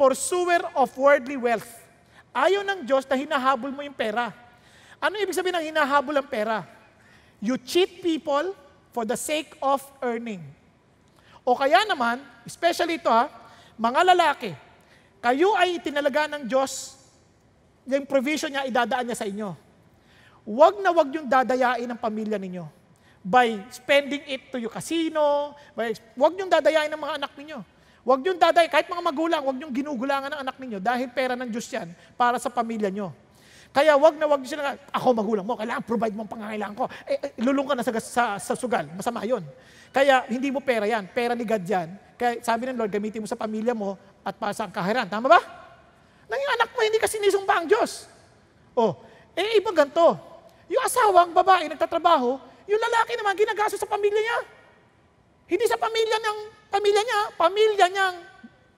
[0.00, 1.68] Pursuer of worldly wealth.
[2.32, 4.32] Ayaw ng Diyos na hinahabol mo yung pera.
[4.96, 6.64] Ano ibig sabihin ng hinahabol ang pera?
[7.36, 8.56] You cheat people
[8.96, 10.40] for the sake of earning.
[11.44, 13.28] O kaya naman, especially ito ha,
[13.76, 14.56] mga lalaki,
[15.20, 16.96] kayo ay itinalaga ng Diyos,
[17.84, 19.52] yung provision niya, idadaan niya sa inyo.
[20.48, 22.64] Huwag na huwag yung dadayain ng pamilya ninyo
[23.20, 27.60] by spending it to your casino, by, huwag yung dadayain ng mga anak ninyo.
[28.00, 31.52] Huwag yung daday, kahit mga magulang, huwag yung ginugulangan ng anak ninyo dahil pera ng
[31.52, 33.12] Diyos yan para sa pamilya nyo.
[33.70, 36.84] Kaya wag na wag sila, ako magulang mo, kailangan provide mo ang pangangailangan ko.
[37.06, 39.46] Eh, eh, lulong ka na sa, sa, sa sugal, masama yon.
[39.94, 41.88] Kaya hindi mo pera yan, pera ni God yan.
[42.18, 43.94] Kaya sabi ng Lord, gamitin mo sa pamilya mo
[44.26, 45.06] at para sa kahiran.
[45.06, 45.38] Tama ba?
[46.26, 48.10] Nang yung anak mo, hindi kasi nisumba ang Diyos.
[48.74, 48.98] Oh,
[49.38, 50.18] eh iba ganito.
[50.66, 54.38] Yung asawang babae nagtatrabaho, yung lalaki naman ginagaso sa pamilya niya.
[55.50, 56.38] Hindi sa pamilya ng
[56.70, 58.16] pamilya niya, pamilya niyang,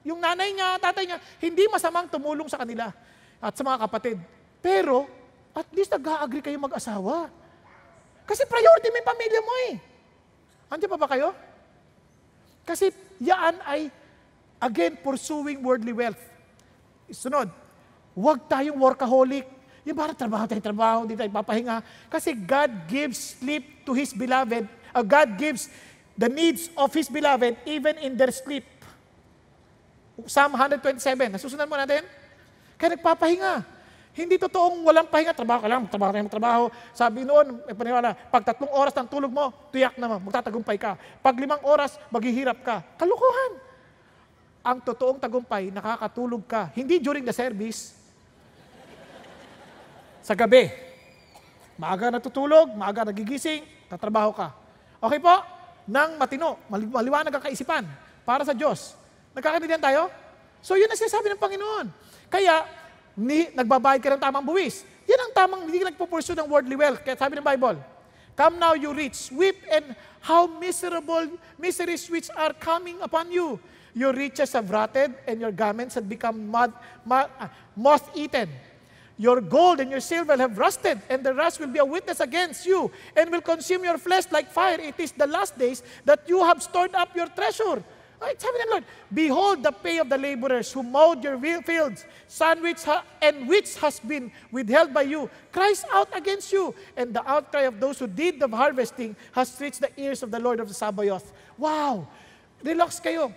[0.02, 2.90] yung nanay niya, tatay niya, hindi masamang tumulong sa kanila
[3.38, 4.18] at sa mga kapatid.
[4.58, 5.06] Pero,
[5.52, 7.28] at least nag-agree kayo mag-asawa.
[8.24, 9.72] Kasi priority yung pamilya mo eh.
[10.72, 11.36] Andiyan pa ba kayo?
[12.64, 13.92] Kasi yan ay,
[14.62, 16.22] again, pursuing worldly wealth.
[17.12, 17.52] Sunod,
[18.16, 19.44] huwag tayong workaholic.
[19.82, 21.82] Yung parang trabaho tayo, trabaho, hindi tayo papahinga.
[22.06, 24.64] Kasi God gives sleep to His beloved.
[24.94, 25.66] Uh, God gives
[26.16, 28.64] the needs of His beloved even in their sleep.
[30.28, 32.04] Psalm 127, nasusunod mo natin?
[32.76, 33.64] Kaya nagpapahinga.
[34.12, 36.64] Hindi totoong walang pahinga, trabaho ka lang, trabaho ka lang, trabaho.
[36.92, 41.00] Sabi noon, may paniwala, pag tatlong oras ng tulog mo, tuyak naman, magtatagumpay ka.
[41.24, 42.84] Pag limang oras, maghihirap ka.
[43.00, 43.56] Kalukuhan.
[44.62, 46.68] Ang totoong tagumpay, nakakatulog ka.
[46.76, 47.96] Hindi during the service.
[50.20, 50.68] Sa gabi.
[51.80, 54.52] Maaga natutulog, maaga nagigising, tatrabaho ka.
[55.00, 55.34] Okay po?
[55.86, 57.84] Nang matino, mali- maliwanag ang kaisipan
[58.22, 58.94] para sa Diyos.
[59.34, 60.02] Nagkakaintindihan tayo?
[60.62, 61.86] So yun ang sinasabi ng Panginoon.
[62.30, 62.64] Kaya,
[63.18, 64.86] ni, nagbabayad ka ng tamang buwis.
[65.10, 67.02] Yan ang tamang, hindi ka nagpo-pursue ng worldly wealth.
[67.02, 67.76] Kaya sabi ng Bible,
[68.32, 69.92] Come now, you rich, weep and
[70.24, 73.60] how miserable miseries which are coming upon you.
[73.92, 76.68] Your riches have rotted, and your garments have become uh,
[77.76, 78.48] moth-eaten.
[79.22, 82.66] Your gold and your silver have rusted, and the rust will be a witness against
[82.66, 84.82] you, and will consume your flesh like fire.
[84.82, 87.86] It is the last days that you have stored up your treasure.
[88.18, 88.34] Right?
[88.34, 92.82] Sabi ng Lord, Behold the pay of the laborers who mowed your fields, sun which
[92.82, 97.62] ha- and which has been withheld by you, cries out against you, and the outcry
[97.70, 100.74] of those who did the harvesting has reached the ears of the Lord of the
[100.74, 101.30] Sabaoth.
[101.54, 102.10] Wow!
[102.58, 103.30] Relax kayo.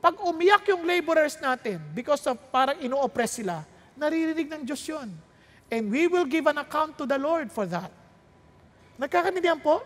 [0.00, 3.60] Pag umiyak yung laborers natin because of parang ino-oppress sila,
[3.98, 5.10] naririnig ng Diyos yun.
[5.68, 7.92] And we will give an account to the Lord for that.
[8.96, 9.84] Nagkakanindihan po?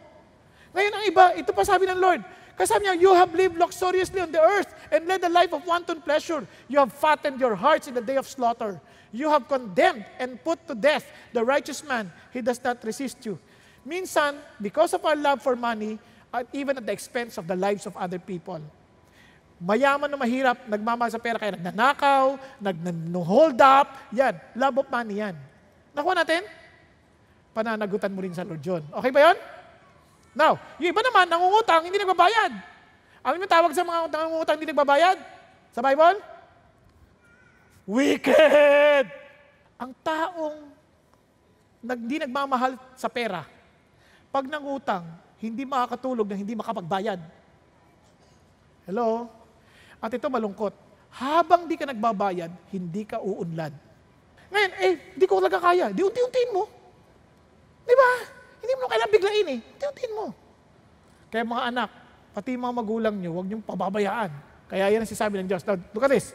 [0.72, 2.22] Ngayon ang iba, ito pa sabi ng Lord,
[2.56, 5.64] kasi sabi niya, you have lived luxuriously on the earth and led a life of
[5.64, 6.44] wanton pleasure.
[6.68, 8.80] You have fattened your hearts in the day of slaughter.
[9.12, 12.12] You have condemned and put to death the righteous man.
[12.32, 13.40] He does not resist you.
[13.84, 15.98] Minsan, because of our love for money,
[16.32, 18.60] at even at the expense of the lives of other people.
[19.62, 25.38] Mayaman na mahirap, nagmamahal sa pera, kaya nagnanakaw, nag-hold up, yan, love of money yan.
[25.94, 26.42] Nakuha natin?
[27.54, 28.82] Pananagutan mo rin sa Lord yun.
[28.90, 29.38] Okay ba yun?
[30.34, 32.52] Now, yung iba naman, nangungutang, hindi nagbabayad.
[33.22, 35.16] Alam mo tawag sa mga nangungutang hindi nagbabayad?
[35.70, 36.18] Sa Bible?
[37.86, 39.06] Wicked!
[39.78, 40.58] Ang taong
[41.86, 43.46] hindi nagmamahal sa pera,
[44.34, 45.06] pag nangutang,
[45.38, 47.20] hindi makakatulog na hindi makapagbayad.
[48.90, 49.30] Hello?
[50.02, 50.74] At ito malungkot.
[51.14, 53.70] Habang di ka nagbabayad, hindi ka uunlad.
[54.50, 55.94] Ngayon, eh, di ko talaga kaya.
[55.94, 56.66] Di unti-untiin mo.
[57.86, 58.10] Di ba?
[58.58, 59.58] Hindi mo kailangan biglain eh.
[59.62, 60.26] Unti-untiin mo.
[61.30, 61.90] Kaya mga anak,
[62.34, 64.30] pati mga magulang nyo, huwag niyong pababayaan.
[64.68, 65.62] Kaya yan ang sinasabi ng Diyos.
[65.64, 66.32] Now, look at this.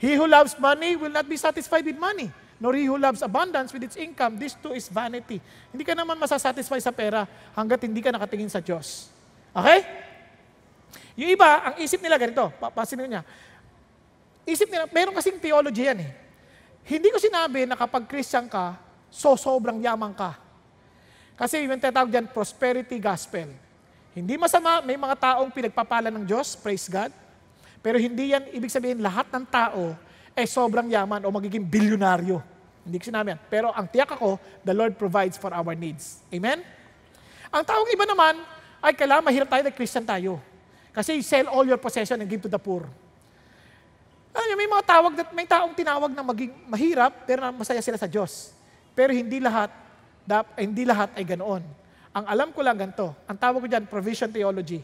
[0.00, 2.32] He who loves money will not be satisfied with money,
[2.62, 4.40] nor he who loves abundance with its income.
[4.40, 5.42] This too is vanity.
[5.68, 9.10] Hindi ka naman masasatisfy sa pera hanggat hindi ka nakatingin sa Diyos.
[9.52, 10.07] Okay?
[11.18, 13.26] Yung iba, ang isip nila ganito, papasin niya.
[14.46, 16.12] Isip nila, meron kasing theology yan eh.
[16.86, 18.78] Hindi ko sinabi na kapag Christian ka,
[19.10, 20.38] so sobrang yaman ka.
[21.34, 23.50] Kasi yung tinatawag dyan, prosperity gospel.
[24.14, 27.10] Hindi masama, may mga taong pinagpapala ng Diyos, praise God.
[27.82, 29.98] Pero hindi yan, ibig sabihin, lahat ng tao
[30.38, 32.38] ay eh, sobrang yaman o magiging bilyonaryo.
[32.86, 33.40] Hindi ko sinabi yan.
[33.50, 36.22] Pero ang tiyak ako, the Lord provides for our needs.
[36.30, 36.62] Amen?
[37.50, 38.38] Ang taong iba naman,
[38.78, 40.38] ay kailangan mahirap tayo na Christian tayo.
[40.98, 42.82] Kasi sell all your possession and give to the poor.
[44.34, 48.10] Alam niyo, may mga tawag, may taong tinawag na maging mahirap, pero masaya sila sa
[48.10, 48.50] Diyos.
[48.98, 49.70] Pero hindi lahat,
[50.26, 51.62] dap, hindi lahat ay ganoon.
[52.10, 54.82] Ang alam ko lang ganito, ang tawag ko dyan, provision theology.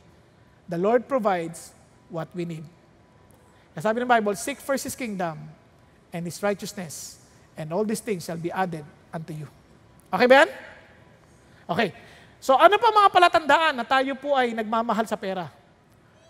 [0.70, 1.74] The Lord provides
[2.06, 2.62] what we need.
[3.74, 5.34] Sabi ng Bible, seek first His kingdom
[6.14, 7.18] and His righteousness,
[7.58, 9.50] and all these things shall be added unto you.
[10.14, 10.50] Okay ba yan?
[11.74, 11.90] Okay.
[12.38, 15.63] So ano pa mga palatandaan na tayo po ay nagmamahal sa pera?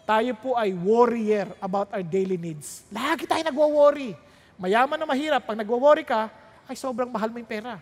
[0.05, 2.85] Tayo po ay warrior about our daily needs.
[2.93, 4.13] Lagi tayo nagwo-worry.
[4.61, 6.29] Mayaman na mahirap, pag nagwo-worry ka,
[6.69, 7.81] ay sobrang mahal mo yung pera.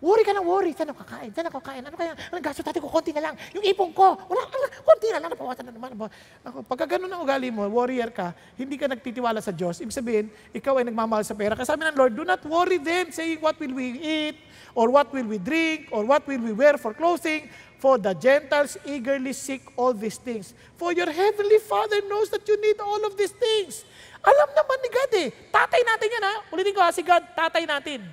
[0.00, 0.72] Worry ka ng worry.
[0.72, 1.30] Saan ako kakain?
[1.30, 1.84] Saan ako kakain?
[1.84, 2.16] Ano kaya?
[2.32, 2.88] Anong gasto natin ko?
[2.88, 3.34] Konti na lang.
[3.52, 5.28] Yung ipon ko, wala, wala konti na lang.
[5.28, 5.92] Napawasan na naman.
[6.40, 9.76] Ako, pagka ganun ang ugali mo, warrior ka, hindi ka nagtitiwala sa Diyos.
[9.84, 11.52] Ibig sabihin, ikaw ay nagmamahal sa pera.
[11.52, 14.40] Kasi sabi ng Lord, do not worry then, saying, what will we eat?
[14.72, 15.92] Or what will we drink?
[15.92, 17.52] Or what will we wear for clothing?
[17.80, 20.52] For the Gentiles eagerly seek all these things.
[20.76, 23.88] For your heavenly Father knows that you need all of these things.
[24.20, 25.28] Alam naman ni God eh.
[25.48, 26.34] Tatay natin yan ha.
[26.52, 28.04] Ulitin ko ha, si God, tatay natin.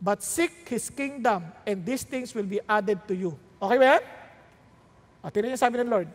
[0.00, 3.36] But seek His kingdom, and these things will be added to you.
[3.60, 4.02] Okay ba yan?
[5.20, 6.08] At niya sabi ng Lord,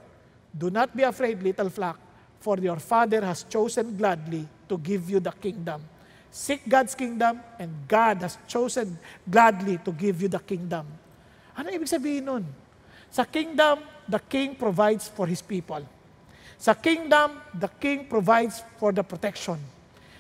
[0.50, 2.02] Do not be afraid, little flock,
[2.42, 5.86] for your Father has chosen gladly to give you the kingdom.
[6.34, 8.98] Seek God's kingdom, and God has chosen
[9.30, 10.90] gladly to give you the kingdom.
[11.60, 12.44] Ano ibig sabihin nun?
[13.12, 15.84] Sa kingdom, the king provides for his people.
[16.56, 19.60] Sa kingdom, the king provides for the protection.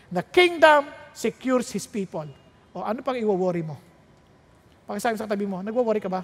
[0.07, 2.25] The kingdom secures His people.
[2.71, 3.75] O ano pang iwo-worry mo?
[4.87, 6.23] Pakisabi sa katabi mo, nagwo-worry ka ba?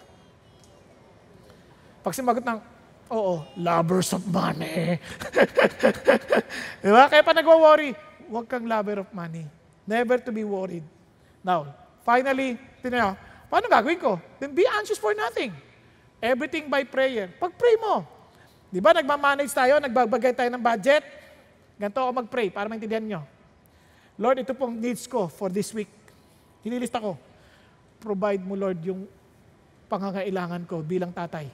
[1.99, 2.59] Pag sumagot ng,
[3.11, 4.97] oo, lovers of money.
[6.82, 7.11] Di ba?
[7.11, 7.91] Kaya pa nagwo-worry,
[8.32, 9.45] huwag kang lover of money.
[9.86, 10.88] Never to be worried.
[11.45, 11.70] Now,
[12.01, 13.13] finally, tinan
[13.48, 14.18] paano gagawin ko?
[14.41, 15.54] Then be anxious for nothing.
[16.20, 17.30] Everything by prayer.
[17.38, 18.08] Pag-pray mo.
[18.72, 21.04] Di ba, nagmamanage tayo, nagbabagay tayo ng budget.
[21.80, 23.22] Ganito ako mag-pray para maintindihan nyo.
[24.16, 25.91] Lord, ito pong needs ko for this week.
[26.64, 27.20] Hinilista ko.
[28.00, 29.06] Provide mo, Lord, yung
[29.91, 31.48] pangangailangan ko bilang tatay.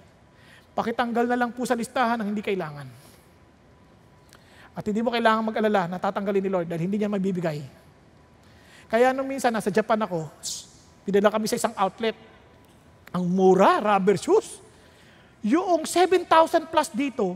[0.72, 2.88] Pakitanggal na lang po sa listahan ang hindi kailangan.
[4.72, 7.60] At hindi mo kailangan mag-alala na tatanggalin ni Lord dahil hindi niya mabibigay.
[8.88, 10.32] Kaya nung minsan nasa Japan ako,
[11.06, 12.16] pinadala kami sa isang outlet.
[13.12, 14.62] Ang mura, rubber shoes.
[15.42, 17.36] Yung 7,000 plus dito,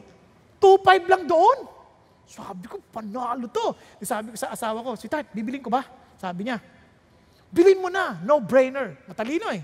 [0.62, 1.58] 2,500 lang doon.
[2.26, 3.78] Sabi ko, panalo to.
[4.02, 5.86] Sabi ko sa asawa ko, sweetheart, bibiling ko ba?
[6.18, 6.58] Sabi niya,
[7.54, 8.98] bilhin mo na, no-brainer.
[9.06, 9.62] Matalino eh.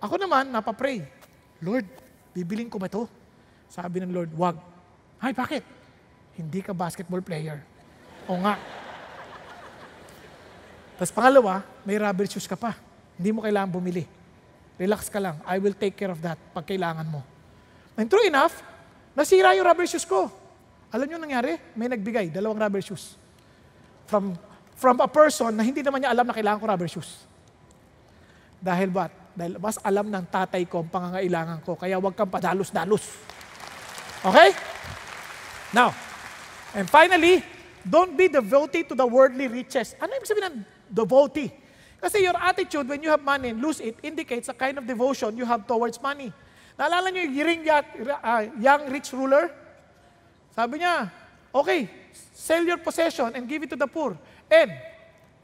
[0.00, 1.04] Ako naman, napapray.
[1.60, 1.88] Lord,
[2.32, 3.08] bibiling ko ba to?
[3.68, 4.56] Sabi ng Lord, wag.
[5.20, 5.64] Ay, bakit?
[6.36, 7.62] Hindi ka basketball player.
[8.28, 8.60] O nga.
[10.94, 12.76] Tapos pangalawa, may rubber shoes ka pa.
[13.18, 14.04] Hindi mo kailangan bumili.
[14.74, 15.38] Relax ka lang.
[15.46, 17.22] I will take care of that pag kailangan mo.
[17.94, 18.58] And true enough,
[19.14, 20.26] nasira yung rubber shoes ko.
[20.90, 21.58] Alam niyo nangyari?
[21.78, 23.14] May nagbigay, dalawang rubber shoes.
[24.10, 24.34] From,
[24.74, 27.22] from a person na hindi naman niya alam na kailangan ko rubber shoes.
[28.58, 29.10] Dahil what?
[29.34, 33.02] Dahil mas alam ng tatay ko ang pangangailangan ko, kaya huwag kang padalos-dalos.
[34.22, 34.54] Okay?
[35.74, 35.90] Now,
[36.74, 37.42] and finally,
[37.82, 39.98] don't be devotee to the worldly riches.
[39.98, 40.56] Ano ibig sabihin ng
[40.90, 41.63] devotee?
[42.04, 45.32] Kasi your attitude when you have money and lose it indicates a kind of devotion
[45.40, 46.28] you have towards money.
[46.76, 47.86] Naalala niyo yung young,
[48.20, 49.48] uh, young rich ruler?
[50.52, 51.08] Sabi niya,
[51.48, 51.88] okay,
[52.36, 54.20] sell your possession and give it to the poor.
[54.52, 54.68] And,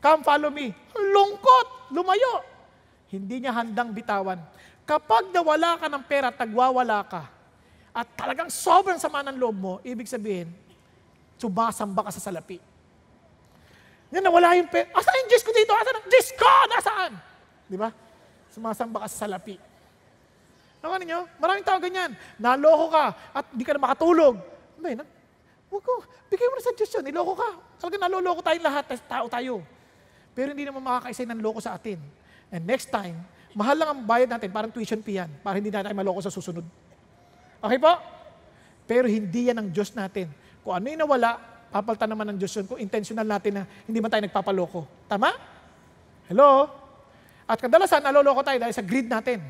[0.04, 0.76] come follow me.
[0.92, 2.44] Lungkot, lumayo.
[3.08, 4.36] Hindi niya handang bitawan.
[4.84, 7.24] Kapag nawala ka ng pera, tagwawala ka,
[7.90, 10.52] at talagang sobrang sama ng loob mo, ibig sabihin,
[11.40, 12.69] sumasamba ka sa salapi.
[14.10, 14.90] Yan, nawala yung pera.
[14.94, 15.72] Asan yung Diyos ko dito?
[15.74, 16.50] Asan ang Diyos ko?
[16.66, 17.12] Nasaan?
[17.70, 17.94] Di ba?
[18.50, 19.54] Sumasamba ka sa salapi.
[20.82, 21.20] Nakuha ninyo?
[21.38, 22.10] Maraming tao ganyan.
[22.40, 23.04] Naloko ka
[23.36, 24.40] at di ka na makatulog.
[24.80, 25.06] May, na,
[25.70, 27.04] huwag ko, bigay mo na sa Diyos yun.
[27.06, 27.50] Niloko ka.
[27.78, 28.84] Talaga naloloko tayong lahat.
[29.06, 29.62] Tao tayo.
[30.34, 32.00] Pero hindi naman makakaisay ng loko sa atin.
[32.50, 33.14] And next time,
[33.54, 36.32] mahal lang ang bayad natin, parang tuition fee yan, para hindi na tayo maloko sa
[36.32, 36.66] susunod.
[37.62, 37.92] Okay po?
[38.90, 40.30] Pero hindi yan ang Diyos natin.
[40.66, 41.38] Kung ano yung nawala,
[41.70, 44.84] papalta naman ng Diyos yun kung intentional natin na hindi man tayo nagpapaloko.
[45.06, 45.30] Tama?
[46.26, 46.66] Hello?
[47.46, 49.42] At kadalasan, naloloko tayo dahil sa greed natin.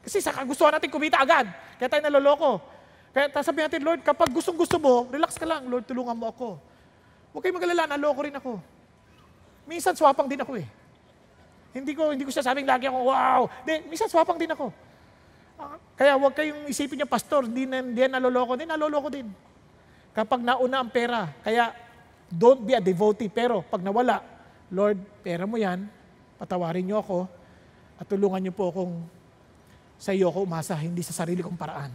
[0.00, 1.48] Kasi sa kagustuhan natin kumita agad.
[1.76, 2.60] Kaya tayo naloloko.
[3.12, 5.68] Kaya sabi natin, Lord, kapag gustong gusto mo, relax ka lang.
[5.68, 6.56] Lord, tulungan mo ako.
[7.34, 8.52] Huwag kayong magalala, naloko rin ako.
[9.68, 10.66] Minsan swapang din ako eh.
[11.70, 13.40] Hindi ko hindi ko sasabing lagi ako, wow.
[13.62, 14.74] Di, minsan swapang din ako.
[15.60, 19.30] Uh, kaya huwag kayong isipin niya, pastor, hindi na, hindi na naloloko din, naloloko din.
[20.10, 21.70] Kapag nauna ang pera, kaya
[22.30, 23.30] don't be a devotee.
[23.30, 24.22] Pero pag nawala,
[24.70, 25.86] Lord, pera mo yan,
[26.38, 27.26] patawarin niyo ako,
[28.00, 28.94] at tulungan niyo po akong
[30.00, 31.92] sa iyo ako umasa, hindi sa sarili kong paraan.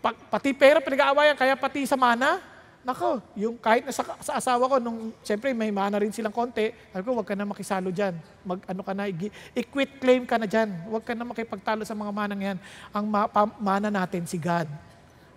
[0.00, 2.40] Pa, pati pera pinag-aawayan, kaya pati sa mana,
[2.80, 6.72] nako, yung kahit na sa, sa asawa ko, nung siyempre may mana rin silang konti,
[6.88, 8.16] sabi ko, huwag ka na makisalo dyan.
[8.48, 9.12] Mag, ano ka na,
[9.52, 10.72] i-quit claim ka na dyan.
[10.88, 12.58] Huwag ka na makipagtalo sa mga manang yan.
[12.96, 14.87] Ang ma, pa, mana natin, si God.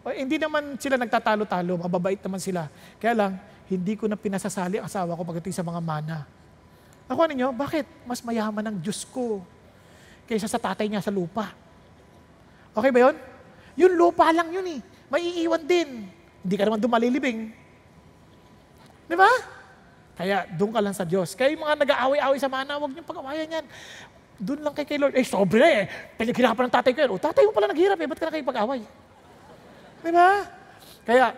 [0.02, 2.66] O, hindi naman sila nagtatalo-talo, mababait naman sila.
[2.98, 3.32] Kaya lang,
[3.70, 6.26] hindi ko na pinasasali ang asawa ko pagdating sa mga mana.
[7.06, 7.86] Nakuha ninyo, bakit?
[8.10, 9.46] Mas mayaman ang Diyos ko
[10.26, 11.54] kaysa sa tatay niya sa lupa.
[12.74, 13.16] Okay ba yun?
[13.78, 14.80] Yung lupa lang yun eh.
[15.12, 16.08] Maiiwan din.
[16.42, 17.40] Hindi ka naman doon malilibing.
[19.06, 19.28] Di ba?
[20.16, 21.36] Kaya doon ka lang sa Diyos.
[21.36, 23.66] Kaya yung mga nag-aaway-aaway sa mana, huwag niyong pag-awayan yan.
[24.42, 25.14] Doon lang kay kay Lord.
[25.14, 25.84] Eh, sobre eh.
[26.18, 27.12] Pinaghirapan ng tatay ko yan.
[27.12, 28.08] O, tatay mo pala naghirap eh.
[28.08, 28.82] Ba't ka na kayo pag-away?
[30.02, 30.50] Di ba?
[31.06, 31.34] Kaya,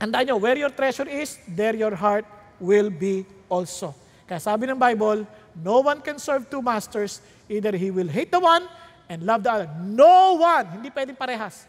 [0.00, 2.24] tandaan nyo, where your treasure is, there your heart
[2.60, 3.92] will be also.
[4.24, 5.28] Kaya sabi ng Bible,
[5.60, 7.20] no one can serve two masters.
[7.48, 8.64] Either he will hate the one
[9.08, 9.68] and love the other.
[9.84, 10.80] No one!
[10.80, 11.68] Hindi pwedeng parehas.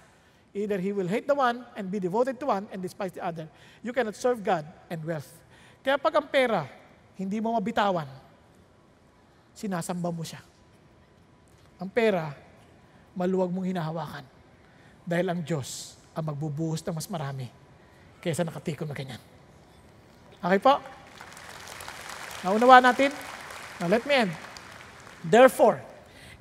[0.55, 3.43] Either he will hate the one and be devoted to one and despise the other.
[3.83, 5.27] You cannot serve God and wealth.
[5.83, 6.63] Kaya pag ang pera,
[7.19, 8.07] hindi mo mabitawan,
[9.51, 10.39] sinasamba mo siya.
[11.75, 12.31] Ang pera,
[13.11, 14.23] maluwag mong hinahawakan.
[15.03, 17.51] Dahil ang Diyos ang magbubuhos ng mas marami
[18.23, 19.21] kaysa nakatikom na ganyan.
[20.39, 20.79] Okay po?
[22.41, 23.11] Naunawa natin?
[23.77, 24.31] Now let me end.
[25.21, 25.83] Therefore,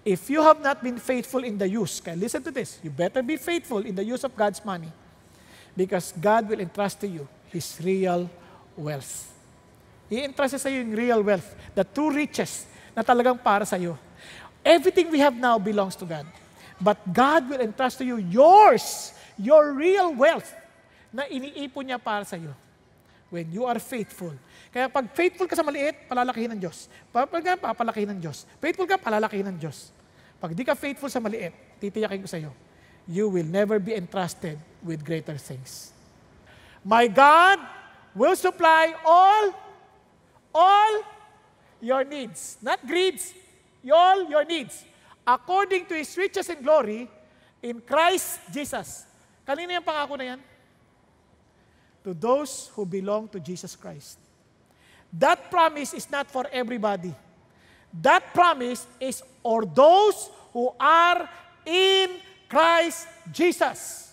[0.04, 3.24] If you have not been faithful in the use, kaya listen to this, you better
[3.24, 4.92] be faithful in the use of God's money
[5.72, 8.28] because God will entrust to you His real
[8.76, 9.32] wealth.
[10.12, 13.96] I-entrust sa iyo yung real wealth, the true riches na talagang para sa iyo.
[14.60, 16.28] Everything we have now belongs to God.
[16.76, 20.50] But God will entrust to you yours, your real wealth
[21.14, 22.50] na iniipon niya para sa iyo.
[23.30, 24.34] When you are faithful.
[24.70, 26.86] Kaya pag faithful ka sa maliit, palalakihin ng Diyos.
[27.10, 28.46] Pag papalakihin ng Diyos.
[28.62, 29.90] Faithful ka, palalakihin ng Diyos.
[30.38, 32.54] Pag di ka faithful sa maliit, titiyakin ko sa iyo,
[33.08, 35.90] you will never be entrusted with greater things.
[36.84, 37.58] My God
[38.14, 39.56] will supply all,
[40.52, 40.92] all
[41.80, 42.60] your needs.
[42.60, 43.32] Not greeds,
[43.88, 44.84] all your needs.
[45.24, 47.08] According to His riches and glory
[47.64, 49.08] in Christ Jesus.
[49.44, 50.40] Kanina yung pangako na yan?
[52.04, 54.20] To those who belong to Jesus Christ.
[55.14, 57.12] That promise is not for everybody.
[57.94, 61.28] That promise is for those who are
[61.62, 62.18] in
[62.50, 64.10] Christ Jesus.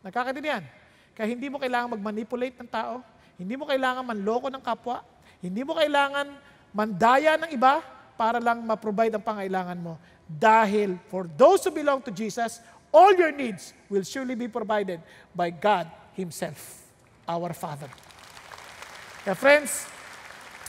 [0.00, 0.64] Nakakaintindihan?
[1.12, 3.04] Kaya hindi mo kailangan mag-manipulate ng tao,
[3.36, 5.04] hindi mo kailangan manloko ng kapwa,
[5.44, 6.32] hindi mo kailangan
[6.72, 7.84] mandaya ng iba
[8.16, 9.94] para lang ma-provide ang pangailangan mo.
[10.24, 15.00] Dahil for those who belong to Jesus, all your needs will surely be provided
[15.34, 16.84] by God Himself,
[17.26, 17.88] our Father.
[19.24, 19.88] Kaya friends,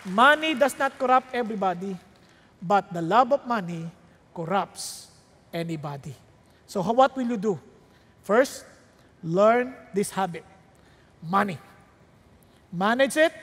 [0.07, 1.97] money does not corrupt everybody,
[2.61, 3.91] but the love of money
[4.33, 5.11] corrupts
[5.51, 6.15] anybody.
[6.65, 7.59] So what will you do?
[8.23, 8.63] First,
[9.21, 10.45] learn this habit.
[11.21, 11.59] Money.
[12.71, 13.33] Manage it.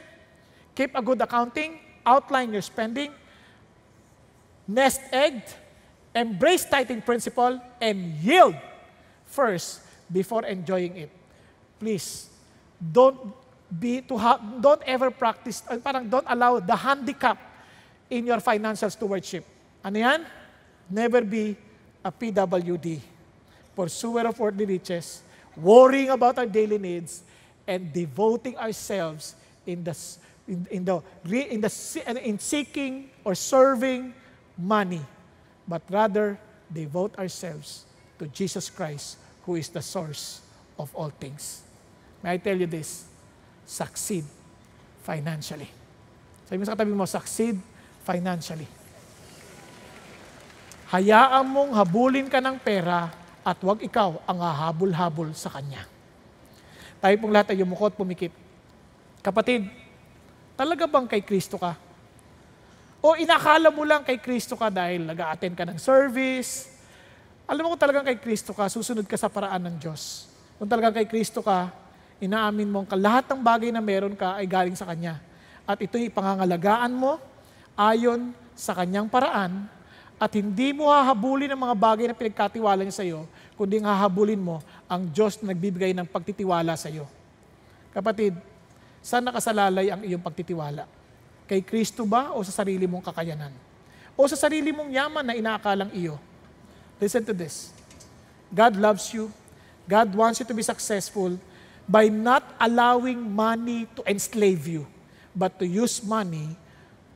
[0.75, 1.79] Keep a good accounting.
[2.05, 3.13] Outline your spending.
[4.67, 5.43] Nest egg.
[6.15, 8.57] Embrace tithing principle and yield
[9.31, 11.11] first before enjoying it.
[11.79, 12.29] Please,
[12.77, 13.17] don't
[13.71, 17.39] be to ha- don't ever practice, uh, parang don't allow the handicap
[18.11, 19.47] in your financial stewardship.
[19.87, 20.27] Ano yan?
[20.91, 21.57] Never be
[22.03, 22.99] a PWD,
[23.79, 25.23] pursuer of worldly riches,
[25.55, 27.23] worrying about our daily needs,
[27.65, 29.95] and devoting ourselves in the
[30.51, 30.99] in, in the
[31.31, 31.71] in the
[32.19, 34.13] in seeking or serving
[34.59, 35.01] money,
[35.69, 36.35] but rather
[36.75, 37.87] devote ourselves
[38.21, 39.17] to Jesus Christ,
[39.49, 40.45] who is the source
[40.77, 41.65] of all things.
[42.21, 43.09] May I tell you this?
[43.65, 44.29] Succeed
[45.01, 45.69] financially.
[46.45, 47.57] Sabi mo sa katabi mo, succeed
[48.05, 48.69] financially.
[50.93, 53.09] Hayaan mong habulin ka ng pera
[53.41, 55.87] at huwag ikaw ang hahabol-habol sa kanya.
[57.01, 58.35] Tayo pong lahat ay yumukot, pumikit.
[59.25, 59.65] Kapatid,
[60.59, 61.79] talaga bang kay Kristo ka?
[63.01, 66.80] O inakala mo lang kay Kristo ka dahil nag-attend ka ng service?
[67.51, 70.31] Alam mo kung talagang kay Kristo ka, susunod ka sa paraan ng Diyos.
[70.55, 71.75] Kung talagang kay Kristo ka,
[72.23, 75.19] inaamin mo ka lahat ng bagay na meron ka ay galing sa Kanya.
[75.67, 77.19] At ito'y pangangalagaan mo
[77.75, 79.67] ayon sa Kanyang paraan
[80.15, 83.27] at hindi mo hahabulin ang mga bagay na pinagkatiwala niya sa iyo,
[83.59, 87.11] kundi hahabulin mo ang Diyos na nagbibigay ng pagtitiwala sa iyo.
[87.91, 88.39] Kapatid,
[89.03, 90.87] saan nakasalalay ang iyong pagtitiwala?
[91.51, 93.51] Kay Kristo ba o sa sarili mong kakayanan?
[94.15, 96.30] O sa sarili mong yaman na inaakalang iyo?
[97.01, 97.73] Listen to this.
[98.55, 99.33] God loves you.
[99.89, 101.39] God wants you to be successful
[101.89, 104.87] by not allowing money to enslave you,
[105.35, 106.57] but to use money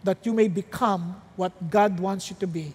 [0.03, 2.72] that you may become what God wants you to be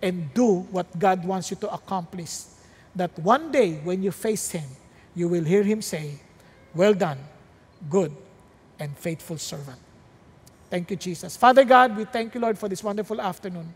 [0.00, 2.44] and do what God wants you to accomplish.
[2.94, 4.68] That one day, when you face Him,
[5.14, 6.20] you will hear Him say,
[6.74, 7.18] Well done,
[7.88, 8.14] good
[8.78, 9.78] and faithful servant.
[10.70, 11.36] Thank you, Jesus.
[11.36, 13.72] Father God, we thank you, Lord, for this wonderful afternoon.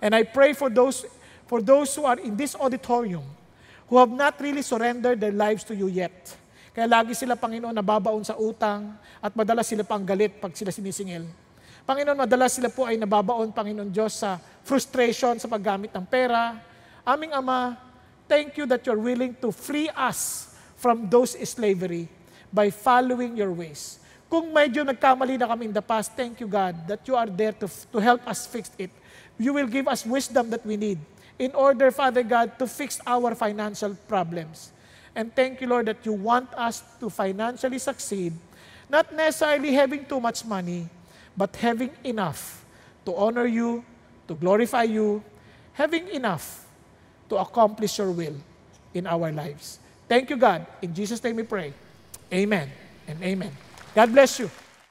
[0.00, 1.04] And I pray for those,
[1.48, 3.24] for those who are in this auditorium
[3.88, 6.36] who have not really surrendered their lives to you yet.
[6.76, 11.24] Kaya lagi sila, Panginoon, nababaon sa utang at madalas sila pang galit pag sila sinisingil.
[11.88, 16.60] Panginoon, madalas sila po ay nababaon, Panginoon Diyos, sa frustration sa paggamit ng pera.
[17.02, 17.80] Aming Ama,
[18.28, 22.06] thank you that you're willing to free us from those slavery
[22.52, 23.96] by following your ways.
[24.28, 27.56] Kung medyo nagkamali na kami in the past, thank you God that you are there
[27.56, 28.92] to, to help us fix it.
[29.40, 31.00] You will give us wisdom that we need
[31.38, 34.72] in order, Father God, to fix our financial problems.
[35.14, 38.32] And thank you, Lord, that you want us to financially succeed,
[38.88, 40.88] not necessarily having too much money,
[41.36, 42.64] but having enough
[43.04, 43.84] to honor you,
[44.26, 45.22] to glorify you,
[45.72, 46.66] having enough
[47.28, 48.34] to accomplish your will
[48.94, 49.78] in our lives.
[50.08, 50.66] Thank you, God.
[50.82, 51.72] In Jesus' name we pray.
[52.32, 52.70] Amen
[53.06, 53.52] and amen.
[53.94, 54.50] God bless you.